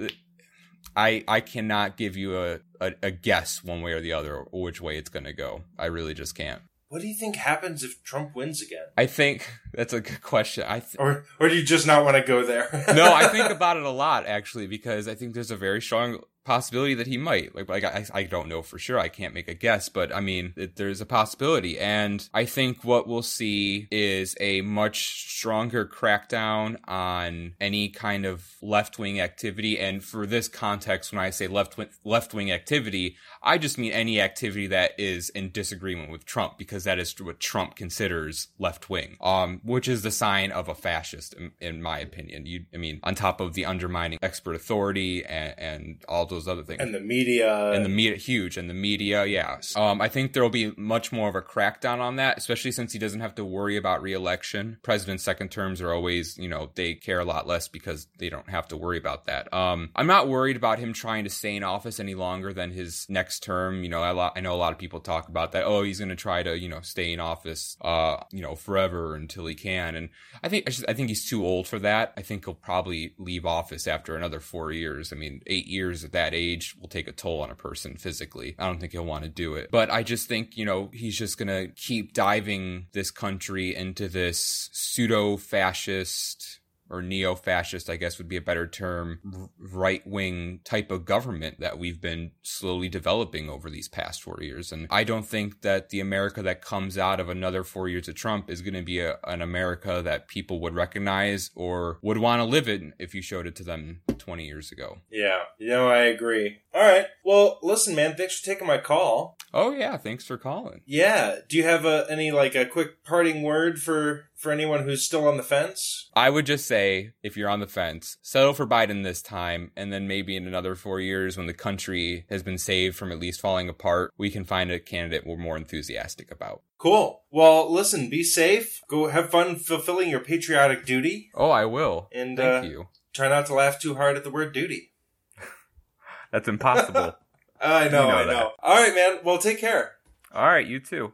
[0.97, 4.61] I I cannot give you a, a, a guess one way or the other or
[4.63, 5.61] which way it's going to go.
[5.77, 6.63] I really just can't.
[6.89, 8.85] What do you think happens if Trump wins again?
[8.97, 10.63] I think that's a good question.
[10.67, 12.67] I th- or or do you just not want to go there?
[12.95, 16.23] no, I think about it a lot actually because I think there's a very strong
[16.47, 17.53] possibility that he might.
[17.53, 18.97] Like, like I, I don't know for sure.
[18.97, 21.77] I can't make a guess, but I mean, it, there's a possibility.
[21.77, 28.55] And I think what we'll see is a much stronger crackdown on any kind of
[28.61, 29.77] left wing activity.
[29.77, 34.21] And for this context, when I say left left wing activity, I just mean any
[34.21, 39.17] activity that is in disagreement with Trump, because that is what Trump considers left wing,
[39.19, 42.45] um, which is the sign of a fascist, in, in, my opinion.
[42.45, 46.47] You, I mean, on top of the undermining expert authority and, and all those those
[46.47, 46.81] other things.
[46.81, 47.71] And the media.
[47.71, 48.57] And the media, huge.
[48.57, 49.57] And the media, yeah.
[49.75, 52.99] Um, I think there'll be much more of a crackdown on that, especially since he
[52.99, 54.77] doesn't have to worry about reelection.
[54.83, 58.49] President's second terms are always, you know, they care a lot less because they don't
[58.49, 59.51] have to worry about that.
[59.53, 63.05] Um, I'm not worried about him trying to stay in office any longer than his
[63.09, 63.83] next term.
[63.83, 65.65] You know, I, I know a lot of people talk about that.
[65.65, 69.15] Oh, he's going to try to, you know, stay in office, uh, you know, forever
[69.15, 69.95] until he can.
[69.95, 70.09] And
[70.43, 72.13] I think, I, just, I think he's too old for that.
[72.17, 75.11] I think he'll probably leave office after another four years.
[75.11, 77.95] I mean, eight years at that that age will take a toll on a person
[77.95, 78.55] physically.
[78.59, 79.69] I don't think he'll want to do it.
[79.71, 84.09] But I just think, you know, he's just going to keep diving this country into
[84.09, 86.59] this pseudo fascist
[86.89, 91.59] or neo fascist, I guess would be a better term, right wing type of government
[91.59, 94.71] that we've been slowly developing over these past four years.
[94.71, 98.15] And I don't think that the America that comes out of another four years of
[98.15, 102.39] Trump is going to be a, an America that people would recognize or would want
[102.39, 104.99] to live in if you showed it to them 20 years ago.
[105.11, 106.59] Yeah, you know, I agree.
[106.73, 107.07] All right.
[107.23, 109.37] Well, listen, man, thanks for taking my call.
[109.53, 109.97] Oh, yeah.
[109.97, 110.81] Thanks for calling.
[110.85, 111.37] Yeah.
[111.49, 115.27] Do you have a, any, like, a quick parting word for, for anyone who's still
[115.27, 116.09] on the fence?
[116.15, 119.91] I would just say, if you're on the fence, settle for Biden this time, and
[119.91, 123.41] then maybe in another four years, when the country has been saved from at least
[123.41, 126.61] falling apart, we can find a candidate we're more enthusiastic about.
[126.77, 127.23] Cool.
[127.31, 128.79] Well, listen, be safe.
[128.87, 131.31] Go have fun fulfilling your patriotic duty.
[131.33, 132.07] Oh, I will.
[132.11, 132.87] And, Thank uh, you.
[133.13, 134.91] Try not to laugh too hard at the word duty.
[136.31, 137.15] That's impossible.
[137.61, 138.31] I know, You know I know.
[138.33, 138.51] that.
[138.61, 139.19] All right, man.
[139.23, 139.93] Well, take care.
[140.31, 141.13] All right, you too.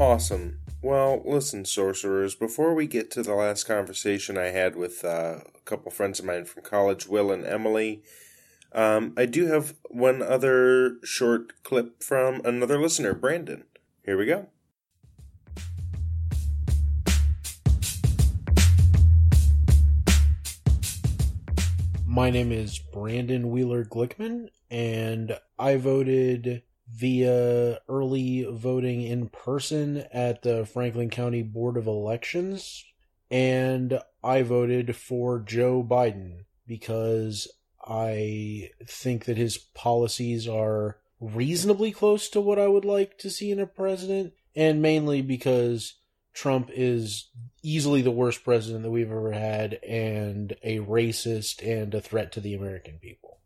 [0.00, 0.60] Awesome.
[0.80, 5.60] Well, listen, sorcerers, before we get to the last conversation I had with uh, a
[5.66, 8.02] couple friends of mine from college, Will and Emily,
[8.72, 13.64] um, I do have one other short clip from another listener, Brandon.
[14.02, 14.48] Here we go.
[22.06, 26.62] My name is Brandon Wheeler Glickman, and I voted
[26.92, 32.84] via early voting in person at the Franklin County Board of Elections,
[33.30, 37.48] and I voted for Joe Biden because
[37.86, 43.50] I think that his policies are reasonably close to what I would like to see
[43.50, 45.94] in a president, and mainly because
[46.32, 47.28] Trump is
[47.62, 52.40] easily the worst president that we've ever had and a racist and a threat to
[52.40, 53.39] the American people.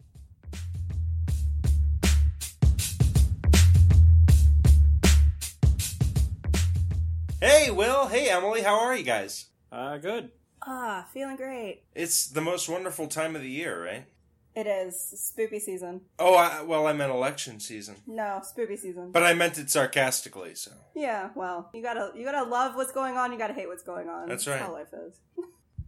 [7.45, 8.07] Hey, Will.
[8.07, 8.62] Hey, Emily.
[8.62, 9.49] How are you guys?
[9.70, 10.30] Uh, good.
[10.66, 11.82] Ah, feeling great.
[11.95, 14.07] It's the most wonderful time of the year, right?
[14.55, 16.01] It is spoopy season.
[16.18, 17.97] Oh, I, well, I meant election season.
[18.07, 19.12] No, spoopy season.
[19.12, 20.70] But I meant it sarcastically, so.
[20.95, 23.30] yeah, well, you gotta you gotta love what's going on.
[23.30, 24.26] You gotta hate what's going on.
[24.26, 24.59] That's right.
[24.59, 25.20] how life is.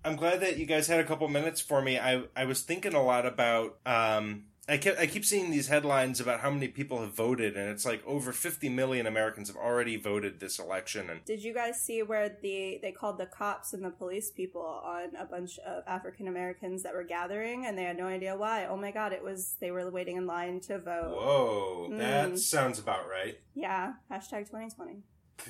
[0.05, 1.99] I'm glad that you guys had a couple minutes for me.
[1.99, 6.19] I I was thinking a lot about um I kept I keep seeing these headlines
[6.21, 9.97] about how many people have voted and it's like over 50 million Americans have already
[9.97, 13.85] voted this election and Did you guys see where the they called the cops and
[13.85, 17.97] the police people on a bunch of African Americans that were gathering and they had
[17.97, 18.67] no idea why?
[18.67, 21.15] Oh my god, it was they were waiting in line to vote.
[21.17, 22.39] whoa, that Mm.
[22.39, 23.39] sounds about right.
[23.55, 25.03] Yeah, hashtag 2020.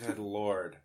[0.05, 0.77] Good lord.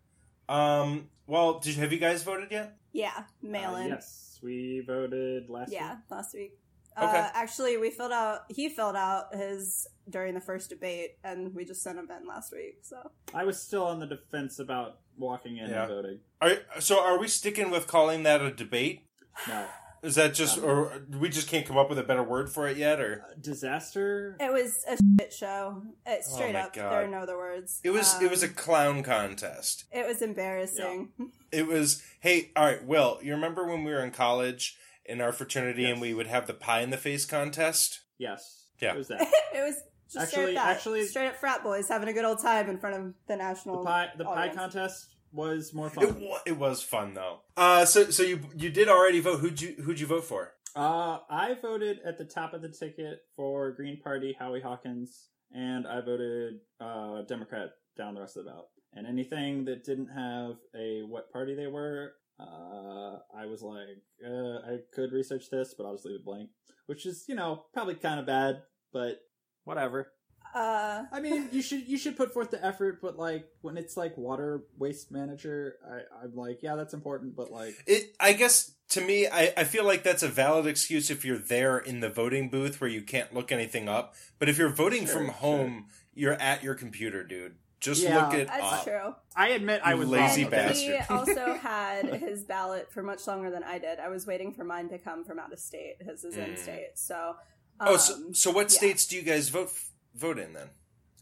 [0.48, 2.78] Um well, did have you guys voted yet?
[2.94, 3.88] Yeah, mail Uh, in.
[3.90, 6.00] yes, we voted last Yeah, week.
[6.10, 6.58] last week.
[6.98, 7.06] Okay.
[7.20, 8.42] Uh, actually, we filled out.
[8.50, 12.52] He filled out his during the first debate, and we just sent him in last
[12.52, 12.80] week.
[12.82, 15.84] So I was still on the defense about walking in Yeah.
[15.84, 16.20] and voting.
[16.42, 19.06] Are so are we sticking with calling that a debate?
[19.48, 19.66] No.
[20.04, 22.68] Is that just Um, or we just can't come up with a better word for
[22.68, 24.36] it yet or Uh, disaster?
[24.40, 25.84] it was a shit show.
[26.08, 26.92] It, Oh straight my up, God.
[26.92, 27.80] there are no other words.
[27.84, 29.86] it was it was a Um, clown contest.
[29.92, 31.10] It was embarrassing.
[31.52, 34.76] It was, hey, all right, Will, you remember when we were in college
[35.12, 38.02] in our fraternity and we would have the pie in the face contest?
[38.18, 38.68] Yes.
[38.82, 38.94] Yeah.
[38.94, 39.22] It was that.
[39.54, 39.76] it was
[40.12, 40.76] just Actually- straight up that.
[40.76, 43.80] actually- straight up frat boys having a good old time in front of the national.
[43.84, 46.18] The pie, the pie contest was more It, fun.
[46.22, 47.40] wa- it was fun though.
[47.56, 49.40] Uh, so so you you did already vote.
[49.40, 50.54] Who'd you who'd you vote for?
[50.76, 55.86] Uh, I voted at the top of the ticket for Green Party, Howie Hawkins, and
[55.88, 58.66] I voted uh, Democrat down the rest of the ballot.
[58.94, 64.72] And anything that didn't have a what party they were, uh, I was like, uh,
[64.72, 66.50] I could research this, but I'll just leave it blank.
[66.88, 69.20] Which is, you know, probably kind of bad, but
[69.64, 70.12] whatever.
[70.54, 73.96] Uh, I mean, you should you should put forth the effort, but like when it's
[73.96, 78.14] like water waste manager, I, I'm like, yeah, that's important, but like, It.
[78.20, 81.78] I guess to me, I, I feel like that's a valid excuse if you're there
[81.78, 84.16] in the voting booth where you can't look anything up.
[84.40, 85.34] But if you're voting Sure, from sure.
[85.36, 87.56] home, you're at your computer, dude.
[87.82, 88.16] Just Yeah.
[88.26, 88.84] look at that's up.
[88.84, 89.16] true.
[89.36, 90.54] I admit I was lazy wrong.
[90.54, 90.80] and okay?
[90.80, 91.18] he bastard.
[91.18, 94.00] also had his ballot for much longer than I did.
[94.00, 95.96] I was waiting for mine to come from out of state.
[96.00, 96.58] His is in Mm.
[96.58, 96.92] state.
[96.96, 97.36] So,
[97.80, 98.78] um, oh, so, so what yeah.
[98.78, 99.72] states do you guys vote
[100.16, 100.70] vote in then?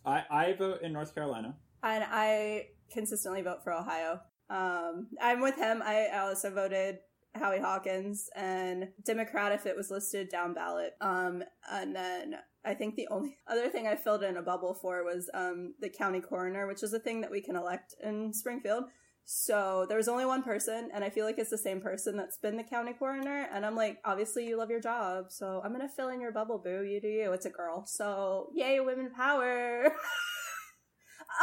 [0.05, 1.55] I, I vote in North Carolina.
[1.81, 4.19] and I consistently vote for Ohio.
[4.49, 5.81] Um, I'm with him.
[5.85, 6.97] I also voted
[7.35, 10.93] Howie Hawkins and Democrat if it was listed down ballot.
[10.99, 12.35] Um, and then
[12.65, 15.89] I think the only other thing I filled in a bubble for was um, the
[15.89, 18.85] county coroner, which is a thing that we can elect in Springfield.
[19.31, 22.39] So there was only one person, and I feel like it's the same person that's
[22.39, 23.47] been the county coroner.
[23.53, 26.57] And I'm like, obviously you love your job, so I'm gonna fill in your bubble,
[26.57, 26.83] boo.
[26.83, 27.31] You do you.
[27.33, 29.83] It's a girl, so yay, women power.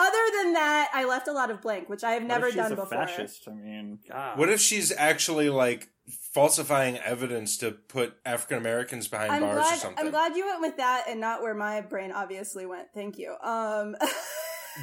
[0.00, 2.54] Other than that, I left a lot of blank, which I have What never if
[2.54, 2.88] she's done a before.
[3.06, 3.46] Fascist.
[3.48, 4.36] I mean, God.
[4.36, 5.88] What if she's actually like
[6.32, 10.04] falsifying evidence to put African Americans behind I'm bars or something?
[10.04, 12.88] I'm glad you went with that and not where my brain obviously went.
[12.94, 13.34] Thank you.
[13.42, 13.96] Um,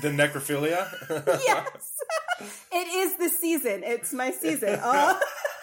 [0.02, 0.90] The necrophilia?
[1.46, 1.94] yes,
[2.72, 3.84] it is the season.
[3.84, 4.80] It's my season.
[4.84, 5.20] Uh,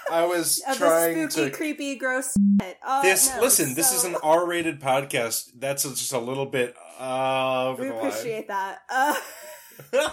[0.09, 1.57] I was of trying spooky, to.
[1.57, 2.33] creepy, gross.
[2.63, 2.79] Shit.
[2.85, 3.75] Uh, This no, listen.
[3.75, 5.51] This is an R-rated podcast.
[5.59, 8.07] That's just a little bit uh, over we the line.
[8.07, 8.79] appreciate that.
[8.89, 9.15] Uh,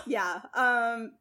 [0.08, 0.40] yeah.
[0.56, 1.12] Um.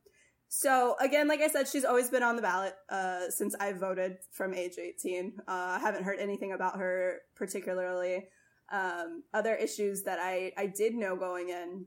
[0.59, 4.17] So again, like I said, she's always been on the ballot uh, since I voted
[4.33, 5.35] from age 18.
[5.41, 8.25] Uh, I haven't heard anything about her particularly.
[8.73, 11.85] Um, other issues that I, I did know going in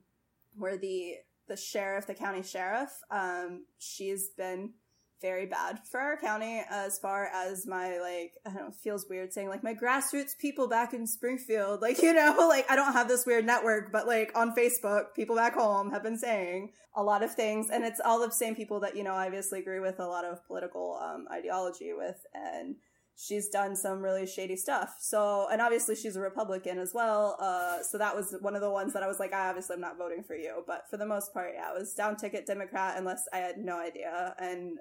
[0.55, 1.15] were the
[1.47, 2.91] the sheriff, the county sheriff.
[3.09, 4.73] Um, she's been
[5.21, 9.33] very bad for our county as far as my like I don't know, feels weird
[9.33, 11.81] saying like my grassroots people back in Springfield.
[11.89, 15.35] Like, you know, like I don't have this weird network, but like on Facebook, people
[15.35, 18.79] back home have been saying a lot of things and it's all the same people
[18.81, 22.75] that, you know, I obviously agree with a lot of political um, ideology with and
[23.19, 24.95] she's done some really shady stuff.
[24.99, 27.35] So, and obviously she's a Republican as well.
[27.39, 29.81] Uh, so that was one of the ones that I was like, I obviously am
[29.81, 30.63] not voting for you.
[30.65, 33.77] But for the most part, yeah, I was down ticket Democrat unless I had no
[33.77, 34.35] idea.
[34.39, 34.79] And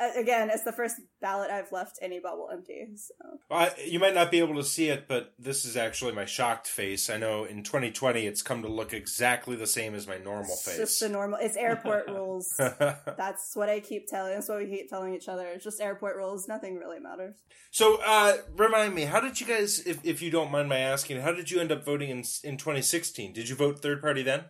[0.00, 2.86] again, it's the first ballot I've left any bubble empty.
[2.96, 3.14] So.
[3.50, 6.24] Well, I, you might not be able to see it, but this is actually my
[6.24, 7.10] shocked face.
[7.10, 10.64] I know in 2020 it's come to look exactly the same as my normal It's
[10.64, 10.76] face.
[10.76, 11.38] just the normal.
[11.40, 12.54] It's airport rules.
[12.58, 14.34] That's what I keep telling.
[14.34, 15.46] That's what we keep telling each other.
[15.48, 16.48] It's just airport rules.
[16.48, 17.36] Nothing really matters.
[17.70, 21.20] so, uh, remind me, how did you guys, if, if you don't mind my asking,
[21.20, 23.32] how did you end up voting in in 2016?
[23.32, 24.44] Did you vote third party then?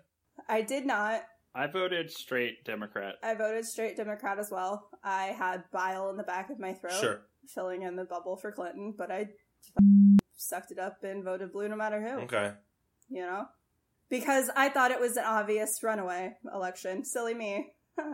[0.49, 1.23] I did not.
[1.59, 3.17] I voted straight Democrat.
[3.23, 4.89] I voted straight Democrat as well.
[5.03, 7.21] I had bile in the back of my throat, Sure.
[7.53, 9.31] filling in the bubble for Clinton, but I
[10.37, 12.21] sucked it up and voted blue no matter who.
[12.25, 12.53] Okay.
[13.09, 13.47] You know,
[14.09, 17.05] because I thought it was an obvious runaway election.
[17.05, 17.73] Silly me.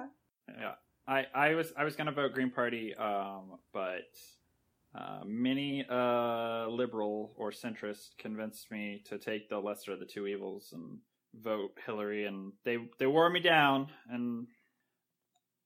[0.46, 0.74] Yeah,
[1.08, 4.02] I, I was I was gonna vote Green Party, um, but
[4.94, 10.26] uh, many uh, liberal or centrist convinced me to take the lesser of the two
[10.26, 10.98] evils and
[11.42, 13.88] vote Hillary, and they they wore me down.
[14.08, 14.46] And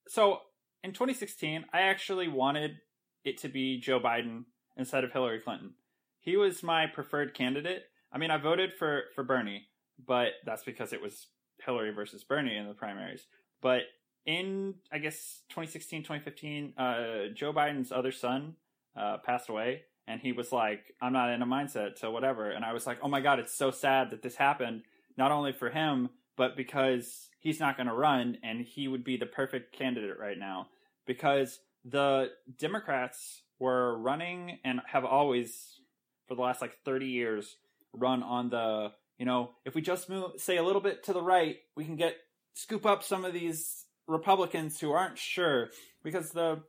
[0.08, 0.40] so
[0.82, 2.78] in 2016, I actually wanted
[3.24, 4.44] it to be Joe Biden
[4.76, 5.74] instead of Hillary Clinton.
[6.20, 7.84] He was my preferred candidate.
[8.12, 9.66] I mean, I voted for for Bernie,
[10.04, 11.26] but that's because it was
[11.64, 13.26] Hillary versus Bernie in the primaries.
[13.60, 13.82] But
[14.24, 18.54] in I guess 2016, 2015, uh, Joe Biden's other son
[18.96, 22.64] uh, passed away, and he was like, "I'm not in a mindset to whatever." And
[22.64, 24.82] I was like, "Oh my god, it's so sad that this happened.
[25.18, 29.16] Not only for him, but because he's not going to run, and he would be
[29.16, 30.68] the perfect candidate right now
[31.06, 35.80] because the Democrats were running and have always,
[36.28, 37.56] for the last like 30 years,
[37.92, 41.22] run on the you know if we just move say a little bit to the
[41.22, 42.14] right, we can get
[42.54, 45.70] scoop up some of these Republicans who aren't sure
[46.04, 46.62] because the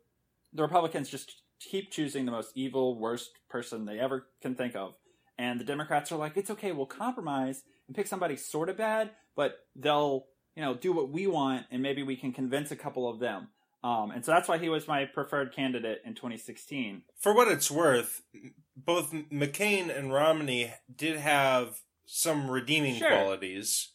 [0.54, 4.96] the Republicans just keep choosing the most evil, worst person they ever can think of.
[5.38, 9.10] And the Democrats are like, it's okay, we'll compromise and pick somebody sort of bad,
[9.36, 13.10] but they'll, you know, do what we want and maybe we can convince a couple
[13.10, 13.50] of them.
[13.84, 17.02] Um, and so that's why he was my preferred candidate in 2016.
[17.18, 18.22] For what it's worth,
[18.76, 23.10] both McCain and Romney did have some redeeming Sure.
[23.10, 23.92] qualities.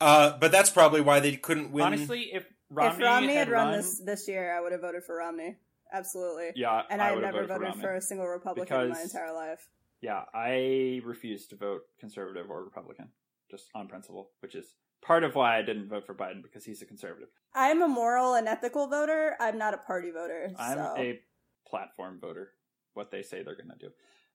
[0.00, 1.84] Uh, but that's probably why they couldn't win.
[1.84, 5.04] Honestly, if Romney, if Romney had, run, run this this year, I would have voted
[5.04, 5.56] for Romney.
[5.92, 6.50] Absolutely.
[6.54, 9.00] yeah, And I I, have never voted, voted for, for, a single Republican in my
[9.00, 9.68] entire life.
[10.00, 13.08] Yeah, I refuse to vote conservative or Republican,
[13.50, 16.82] just on principle, which is part of why I didn't vote for Biden because he's
[16.82, 17.28] a conservative.
[17.54, 19.36] I'm a moral and ethical voter.
[19.40, 20.50] I'm not a party voter.
[20.58, 20.94] I'm so.
[20.96, 21.20] a
[21.66, 22.50] platform voter.
[22.94, 23.90] What they say they're gonna do.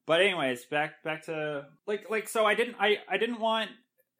[0.05, 3.69] But anyways, back back to like like so I didn't I I didn't want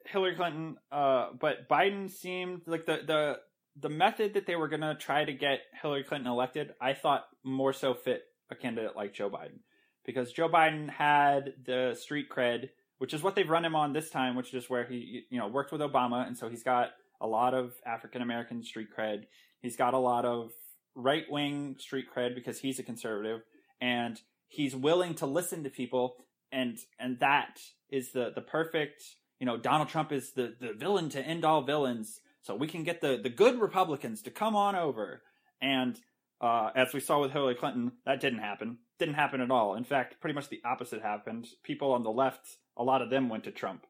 [0.06, 3.38] Hillary Clinton, uh, but Biden seemed like the the
[3.76, 6.72] the method that they were gonna try to get Hillary Clinton elected.
[6.80, 9.60] I thought more so fit a candidate like Joe Biden
[10.04, 12.70] because Joe Biden had the street cred,
[13.02, 15.48] which is what they've run him on this time, which is where he you know
[15.48, 16.90] worked with Obama, and so he's got
[17.20, 19.24] a lot of African American street cred.
[19.60, 20.52] He's got a lot of
[20.94, 23.40] right wing street cred because he's a conservative,
[23.80, 26.14] and he's willing to listen to people,
[26.52, 29.02] and and that is the the perfect.
[29.40, 32.84] You know, Donald Trump is the the villain to end all villains, so we can
[32.84, 35.22] get the the good Republicans to come on over.
[35.60, 35.98] And
[36.40, 38.78] uh, as we saw with Hillary Clinton, that didn't happen.
[39.00, 39.74] Didn't happen at all.
[39.74, 41.48] In fact, pretty much the opposite happened.
[41.64, 43.86] People on the left, a lot of them went to Trump.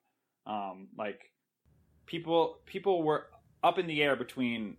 [0.46, 1.30] Um, like
[2.06, 3.26] people people were
[3.62, 4.76] up in the air between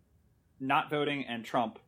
[0.60, 1.80] not voting and Trump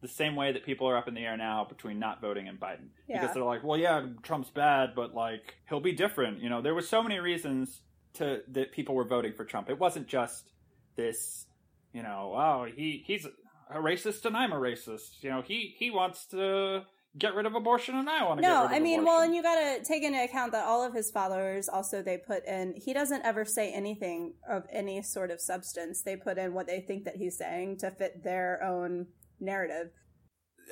[0.00, 2.58] the same way that people are up in the air now between not voting and
[2.58, 2.88] Biden.
[3.08, 3.20] Yeah.
[3.20, 6.40] Because they're like, well, yeah, Trump's bad, but like he'll be different.
[6.40, 7.82] You know, there were so many reasons
[8.14, 9.70] to that people were voting for Trump.
[9.70, 10.50] It wasn't just
[10.96, 11.46] this,
[11.92, 13.26] you know, oh, he he's
[13.70, 15.22] a racist and I'm a racist.
[15.22, 16.82] You know, he he wants to
[17.18, 19.04] get rid of abortion and I want to get No, rid of I mean, abortion.
[19.04, 22.16] well, and you got to take into account that all of his followers also they
[22.18, 22.74] put in.
[22.76, 26.02] He doesn't ever say anything of any sort of substance.
[26.02, 29.08] They put in what they think that he's saying to fit their own
[29.40, 29.90] narrative.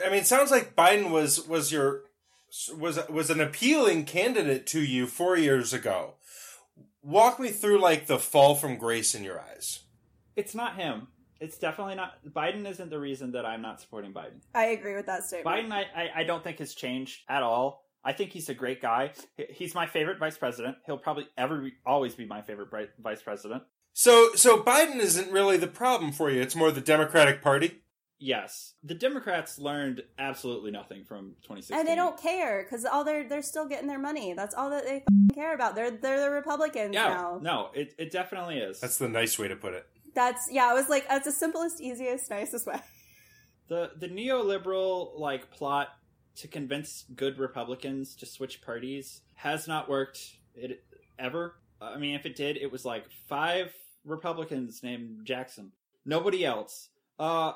[0.05, 2.05] I mean, it sounds like Biden was was your
[2.77, 6.15] was was an appealing candidate to you four years ago.
[7.03, 9.81] Walk me through like the fall from grace in your eyes.
[10.37, 11.09] it's not him.
[11.41, 12.15] It's definitely not.
[12.29, 14.41] Biden isn't the reason that I'm not supporting Biden.
[14.55, 15.57] I agree with that statement.
[15.57, 17.85] Biden, I, I, I don't think has changed at all.
[18.05, 19.13] I think he's a great guy.
[19.51, 20.77] He's my favorite vice president.
[20.87, 23.63] He'll probably ever be, always be my favorite bri- vice president.
[23.93, 26.41] So so Biden isn't really the problem for you.
[26.41, 27.81] It's more the Democratic Party.
[28.23, 33.27] Yes, the Democrats learned absolutely nothing from 2016, and they don't care because all they're
[33.27, 34.35] they're still getting their money.
[34.35, 35.75] That's all that they f***ing care about.
[35.75, 37.39] They're they're the Republicans Yeah, now.
[37.43, 38.79] no, it it definitely is.
[38.79, 39.87] That's the nice way to put it.
[40.15, 40.67] That's yeah.
[40.67, 42.81] I was like, that's the simplest, easiest, nicest way.
[43.69, 45.89] the the neoliberal like plot
[46.37, 50.83] to convince good Republicans to switch parties has not worked it
[51.19, 51.55] ever.
[51.81, 53.73] I mean, if it did, it was like five
[54.05, 55.73] Republicans named Jackson.
[56.05, 56.89] Nobody else.
[57.19, 57.53] Uh,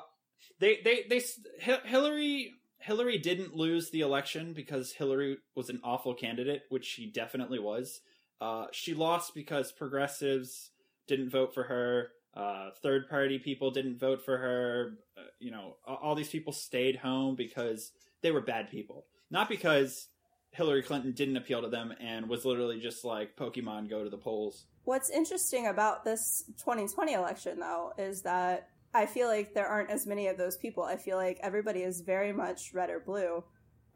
[0.59, 1.21] they they they
[1.63, 7.07] Hi- Hillary Hillary didn't lose the election because Hillary was an awful candidate, which she
[7.07, 8.01] definitely was.
[8.39, 10.71] Uh, she lost because progressives
[11.07, 12.09] didn't vote for her.
[12.35, 14.97] Uh, third party people didn't vote for her.
[15.17, 20.09] Uh, you know, all these people stayed home because they were bad people, not because
[20.51, 24.17] Hillary Clinton didn't appeal to them and was literally just like Pokemon go to the
[24.17, 24.65] polls.
[24.83, 30.05] What's interesting about this 2020 election, though, is that I feel like there aren't as
[30.07, 30.83] many of those people.
[30.83, 33.43] I feel like everybody is very much red or blue,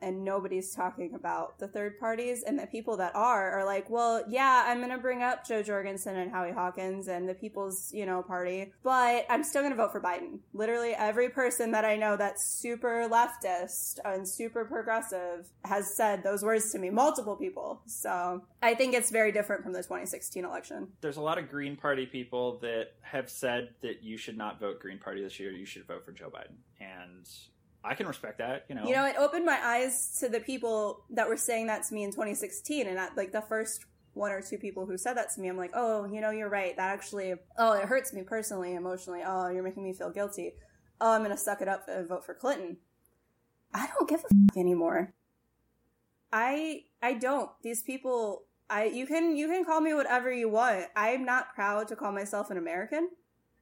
[0.02, 2.44] and nobody's talking about the third parties.
[2.46, 6.18] And the people that are are like, well, yeah, I'm to bring up Jo Jorgensen
[6.18, 10.02] and Howie Hawkins and the People's, you know, Party, but I'm still to vote for
[10.02, 10.40] Biden.
[10.54, 16.44] Literally every person that I know that's super leftist and super progressive has said those
[16.44, 17.82] words to me, multiple people.
[17.86, 20.90] So I think it's very different from the 2016 election.
[21.02, 24.80] There's a lot of Green Party people that have said that you should not vote
[24.80, 25.52] Green Party this year.
[25.52, 27.28] You should vote for Joe Biden, and
[27.84, 28.66] I can respect that.
[28.70, 31.84] You know, You know, it opened my eyes to the people that were saying that
[31.86, 35.34] to me in 2016, and like the first one or two people who said that
[35.34, 36.76] to me, I'm like, oh, you know, you're right.
[36.76, 39.22] That actually, oh, it hurts me personally, emotionally.
[39.26, 40.54] Oh, you're making me feel guilty.
[41.00, 42.78] Oh, I'm gonna suck it up and vote for Clinton.
[43.74, 45.14] I don't give a f- anymore.
[46.34, 47.50] I I don't.
[47.64, 50.86] These people, I you can you can call me whatever you want.
[50.96, 53.10] I'm not proud to call myself an American.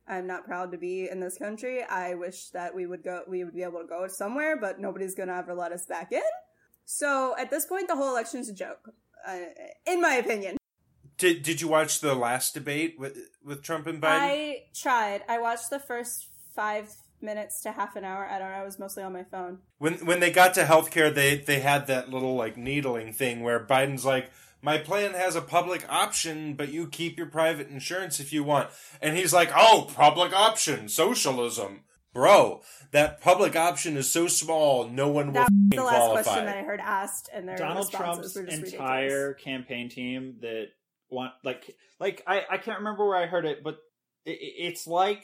[0.07, 1.83] I'm not proud to be in this country.
[1.83, 5.15] I wish that we would go, we would be able to go somewhere, but nobody's
[5.15, 6.21] gonna ever let us back in.
[6.85, 8.93] So at this point, the whole election's a joke,
[9.27, 9.39] uh,
[9.85, 10.57] in my opinion.
[11.17, 14.19] Did Did you watch the last debate with with Trump and Biden?
[14.21, 15.23] I tried.
[15.27, 18.27] I watched the first five minutes to half an hour.
[18.27, 18.57] I don't know.
[18.57, 19.59] I was mostly on my phone.
[19.79, 23.59] when when they got to healthcare, they they had that little like needling thing where
[23.59, 24.31] Biden's like,
[24.61, 28.69] "My plan has a public option, but you keep your private insurance if you want,"
[29.01, 31.83] and he's like, "Oh, public option, socialism,
[32.13, 32.61] bro.
[32.91, 36.23] That public option is so small, no one will That was f***ing the last qualify."
[36.23, 39.43] question that I heard asked, and their Donald Trump's were just entire ridiculous.
[39.43, 40.67] campaign team that
[41.09, 43.77] want like like I I can't remember where I heard it, but
[44.25, 45.23] it, it's like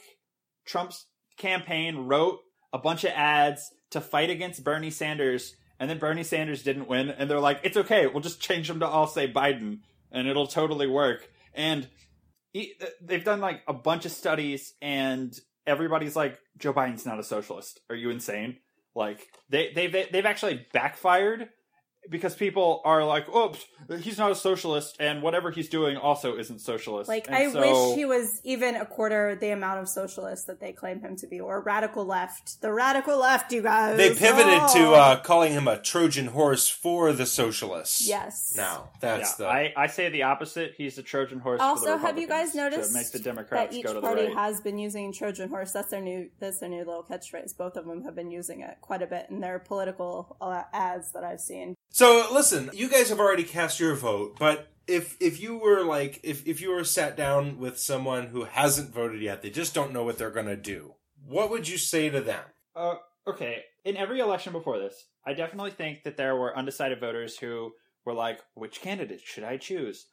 [0.66, 1.06] Trump's
[1.36, 2.40] campaign wrote
[2.72, 7.10] a bunch of ads to fight against Bernie Sanders, and then Bernie Sanders didn't win,
[7.10, 10.46] and they're like, it's okay, we'll just change them to all say Biden, and it'll
[10.46, 11.28] totally work.
[11.54, 11.88] And
[12.52, 15.34] he, they've done like a bunch of studies, and
[15.66, 17.80] everybody's like, Joe Biden's not a socialist.
[17.90, 18.58] Are you insane?
[18.94, 21.48] Like they they've they've actually backfired
[22.10, 23.58] because people are like, "Oops,
[24.00, 27.60] he's not a socialist, and whatever he's doing also isn't socialist." Like, And I so-
[27.88, 31.26] wish he was even a quarter the amount of socialist that they claim him to
[31.26, 32.60] be, or radical left.
[32.60, 33.96] The radical left, you guys.
[33.96, 34.74] They pivoted Oh.
[34.74, 38.06] to uh, calling him a Trojan horse for the socialists.
[38.08, 38.54] Yes.
[38.56, 40.74] Now that's Yeah, the I, I say the opposite.
[40.76, 41.58] He's a Trojan horse.
[41.60, 43.18] for Also, the have you guys noticed to make the
[43.50, 44.34] that each go to the party right?
[44.34, 45.72] has been using Trojan horse?
[45.72, 46.28] That's their new.
[46.40, 47.56] That's their new little catchphrase.
[47.56, 51.12] Both of them have been using it quite a bit in their political uh, ads
[51.12, 51.74] that I've seen.
[51.94, 56.18] So listen, you guys have already cast your vote, but if if you were like
[56.24, 59.92] if if you were sat down with someone who hasn't voted yet, they just don't
[59.92, 60.94] know what they're to do.
[61.24, 62.42] What would you say to them?
[62.74, 62.96] Uh,
[63.28, 63.62] okay.
[63.84, 67.70] In every election before this, I definitely think that there were undecided voters who
[68.04, 70.06] were like, which candidate should I choose?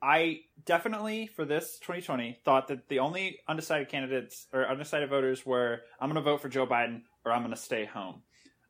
[0.00, 5.80] I definitely, for this 2020, thought that the only undecided candidates or undecided voters were
[6.00, 8.22] I'm going to vote for Joe Biden or I'm going to stay home.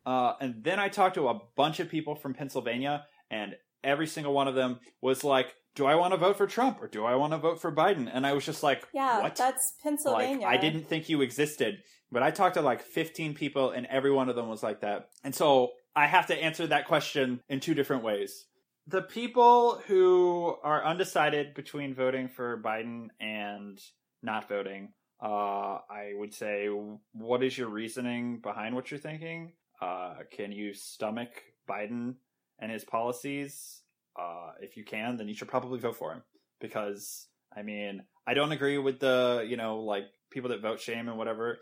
[0.08, 4.32] Uh, and then I talked to a bunch of people from Pennsylvania, and every single
[4.32, 7.14] one of them was like, "Do I want to vote for Trump or do I
[7.16, 10.46] want to vote for Biden?" And I was just like, Yeah, what?" that's Pennsylvania.
[10.46, 14.10] Like, I didn't think you existed, but I talked to like 15 people, and every
[14.10, 15.10] one of them was like that.
[15.24, 18.46] And so I have to answer that question in two different ways.
[18.86, 23.78] The people who are undecided between voting for Biden and
[24.22, 26.68] not voting, uh, I would say,
[27.12, 29.52] what is your reasoning behind what you're thinking?
[29.80, 31.30] Uh, can you stomach
[31.68, 32.14] Biden
[32.58, 33.82] and his policies?
[34.18, 36.22] Uh, if you can, then you should probably vote for him
[36.60, 41.08] because I mean, I don't agree with the you know like people that vote shame
[41.08, 41.58] and whatever,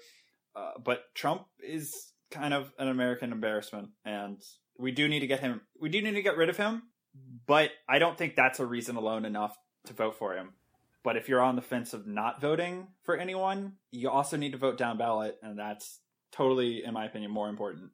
[0.55, 4.43] uh, but Trump is kind of an American embarrassment, and
[4.79, 5.61] we do need to get him.
[5.81, 6.85] We do need to get rid of him,
[7.47, 9.57] but I don't think that's a reason alone enough
[9.87, 10.55] to vote for him.
[11.05, 14.59] But if you're on the fence of not voting for anyone, you also need to
[14.59, 16.01] vote down ballot, and that's
[16.33, 17.91] totally, in my opinion, more important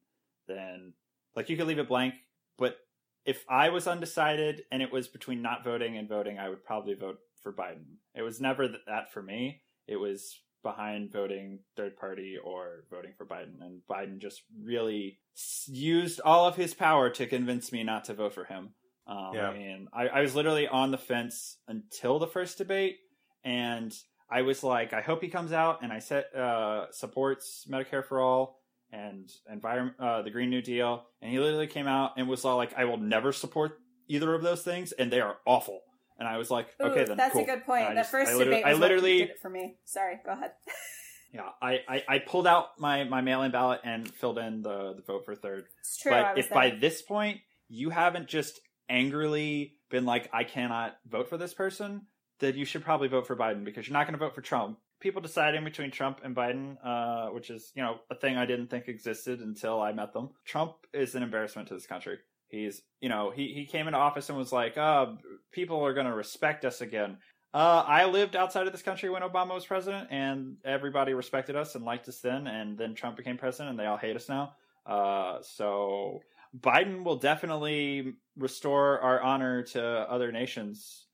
[0.54, 0.92] than
[1.36, 2.14] like you could leave it blank.
[2.58, 2.76] But
[3.24, 6.94] if I was undecided and it was between not voting and voting, I would probably
[6.94, 7.96] vote for Biden.
[8.14, 9.62] It was never th- that for me.
[9.86, 15.68] It was behind voting third party or voting for Biden, and Biden just really s-
[15.68, 18.74] used all of his power to convince me not to vote for him.
[19.08, 19.48] Um, Yeah.
[19.48, 22.98] I mean, I, I was literally on the fence until the first debate,
[23.42, 23.92] and
[24.30, 28.20] I was like, I hope he comes out and I set uh, supports Medicare for
[28.20, 28.61] all
[28.92, 32.56] and environment, uh, the Green New Deal, and he literally came out and was all
[32.56, 35.80] like, I will never support either of those things, and they are awful.
[36.18, 37.42] And I was like, Ooh, okay, then that's cool.
[37.42, 37.82] a good point.
[37.82, 39.76] And I the just- first I debate I literally did it for me.
[39.84, 40.52] Sorry, go ahead.
[41.32, 44.92] yeah, I, I, I pulled out my, my mail in ballot and filled in the,
[44.94, 45.64] the vote for third.
[45.80, 46.12] It's true.
[46.12, 51.38] But if by this point you haven't just angrily been like, I cannot vote for
[51.38, 52.02] this person,
[52.38, 54.78] then you should probably vote for Biden because you're not going to vote for Trump.
[55.02, 58.68] People deciding between Trump and Biden, uh, which is you know a thing I didn't
[58.68, 60.30] think existed until I met them.
[60.44, 62.18] Trump is an embarrassment to this country.
[62.48, 65.06] He's you know he he came into office and was like, uh,
[65.50, 67.18] people are going to respect us again.
[67.54, 71.74] Uh, I lived outside of this country when Obama was president, and everybody respected us
[71.74, 72.46] and liked us then.
[72.46, 74.52] And then Trump became president, and they all hate us now.
[74.86, 76.20] Uh, so
[76.58, 81.06] Biden will definitely restore our honor to other nations.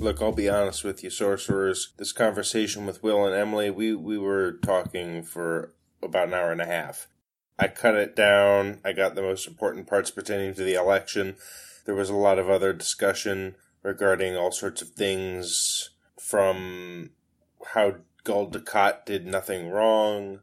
[0.00, 1.92] Look, I'll be honest with you, sorcerers.
[1.96, 6.60] This conversation with Will and Emily, we, we were talking for about an hour and
[6.60, 7.08] a half.
[7.58, 8.78] I cut it down.
[8.84, 11.34] I got the most important parts pertaining to the election.
[11.84, 17.10] There was a lot of other discussion regarding all sorts of things from
[17.74, 18.52] how Gul
[19.04, 20.40] did nothing wrong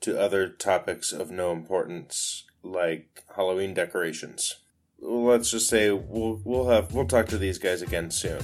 [0.00, 4.60] to other topics of no importance like Halloween decorations.
[5.00, 8.40] Let's just say we'll we'll have we'll talk to these guys again soon.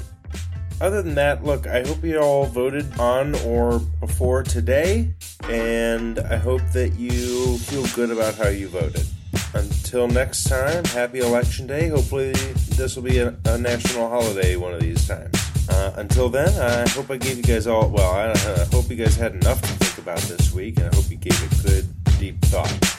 [0.81, 5.15] Other than that, look, I hope you all voted on or before today,
[5.49, 9.07] and I hope that you feel good about how you voted.
[9.55, 11.89] Until next time, happy election day.
[11.89, 12.33] Hopefully,
[12.77, 15.35] this will be a, a national holiday one of these times.
[15.69, 18.97] Uh, until then, I hope I gave you guys all, well, I, I hope you
[18.97, 22.19] guys had enough to think about this week, and I hope you gave it good,
[22.19, 22.94] deep thought.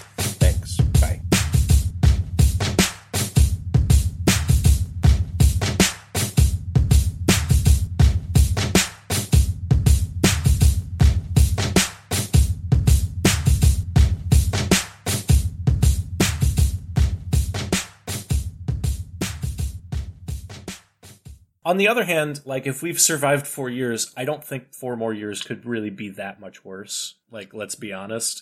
[21.65, 25.13] On the other hand, like if we've survived four years, I don't think four more
[25.13, 27.15] years could really be that much worse.
[27.31, 28.33] Like, let's be honest.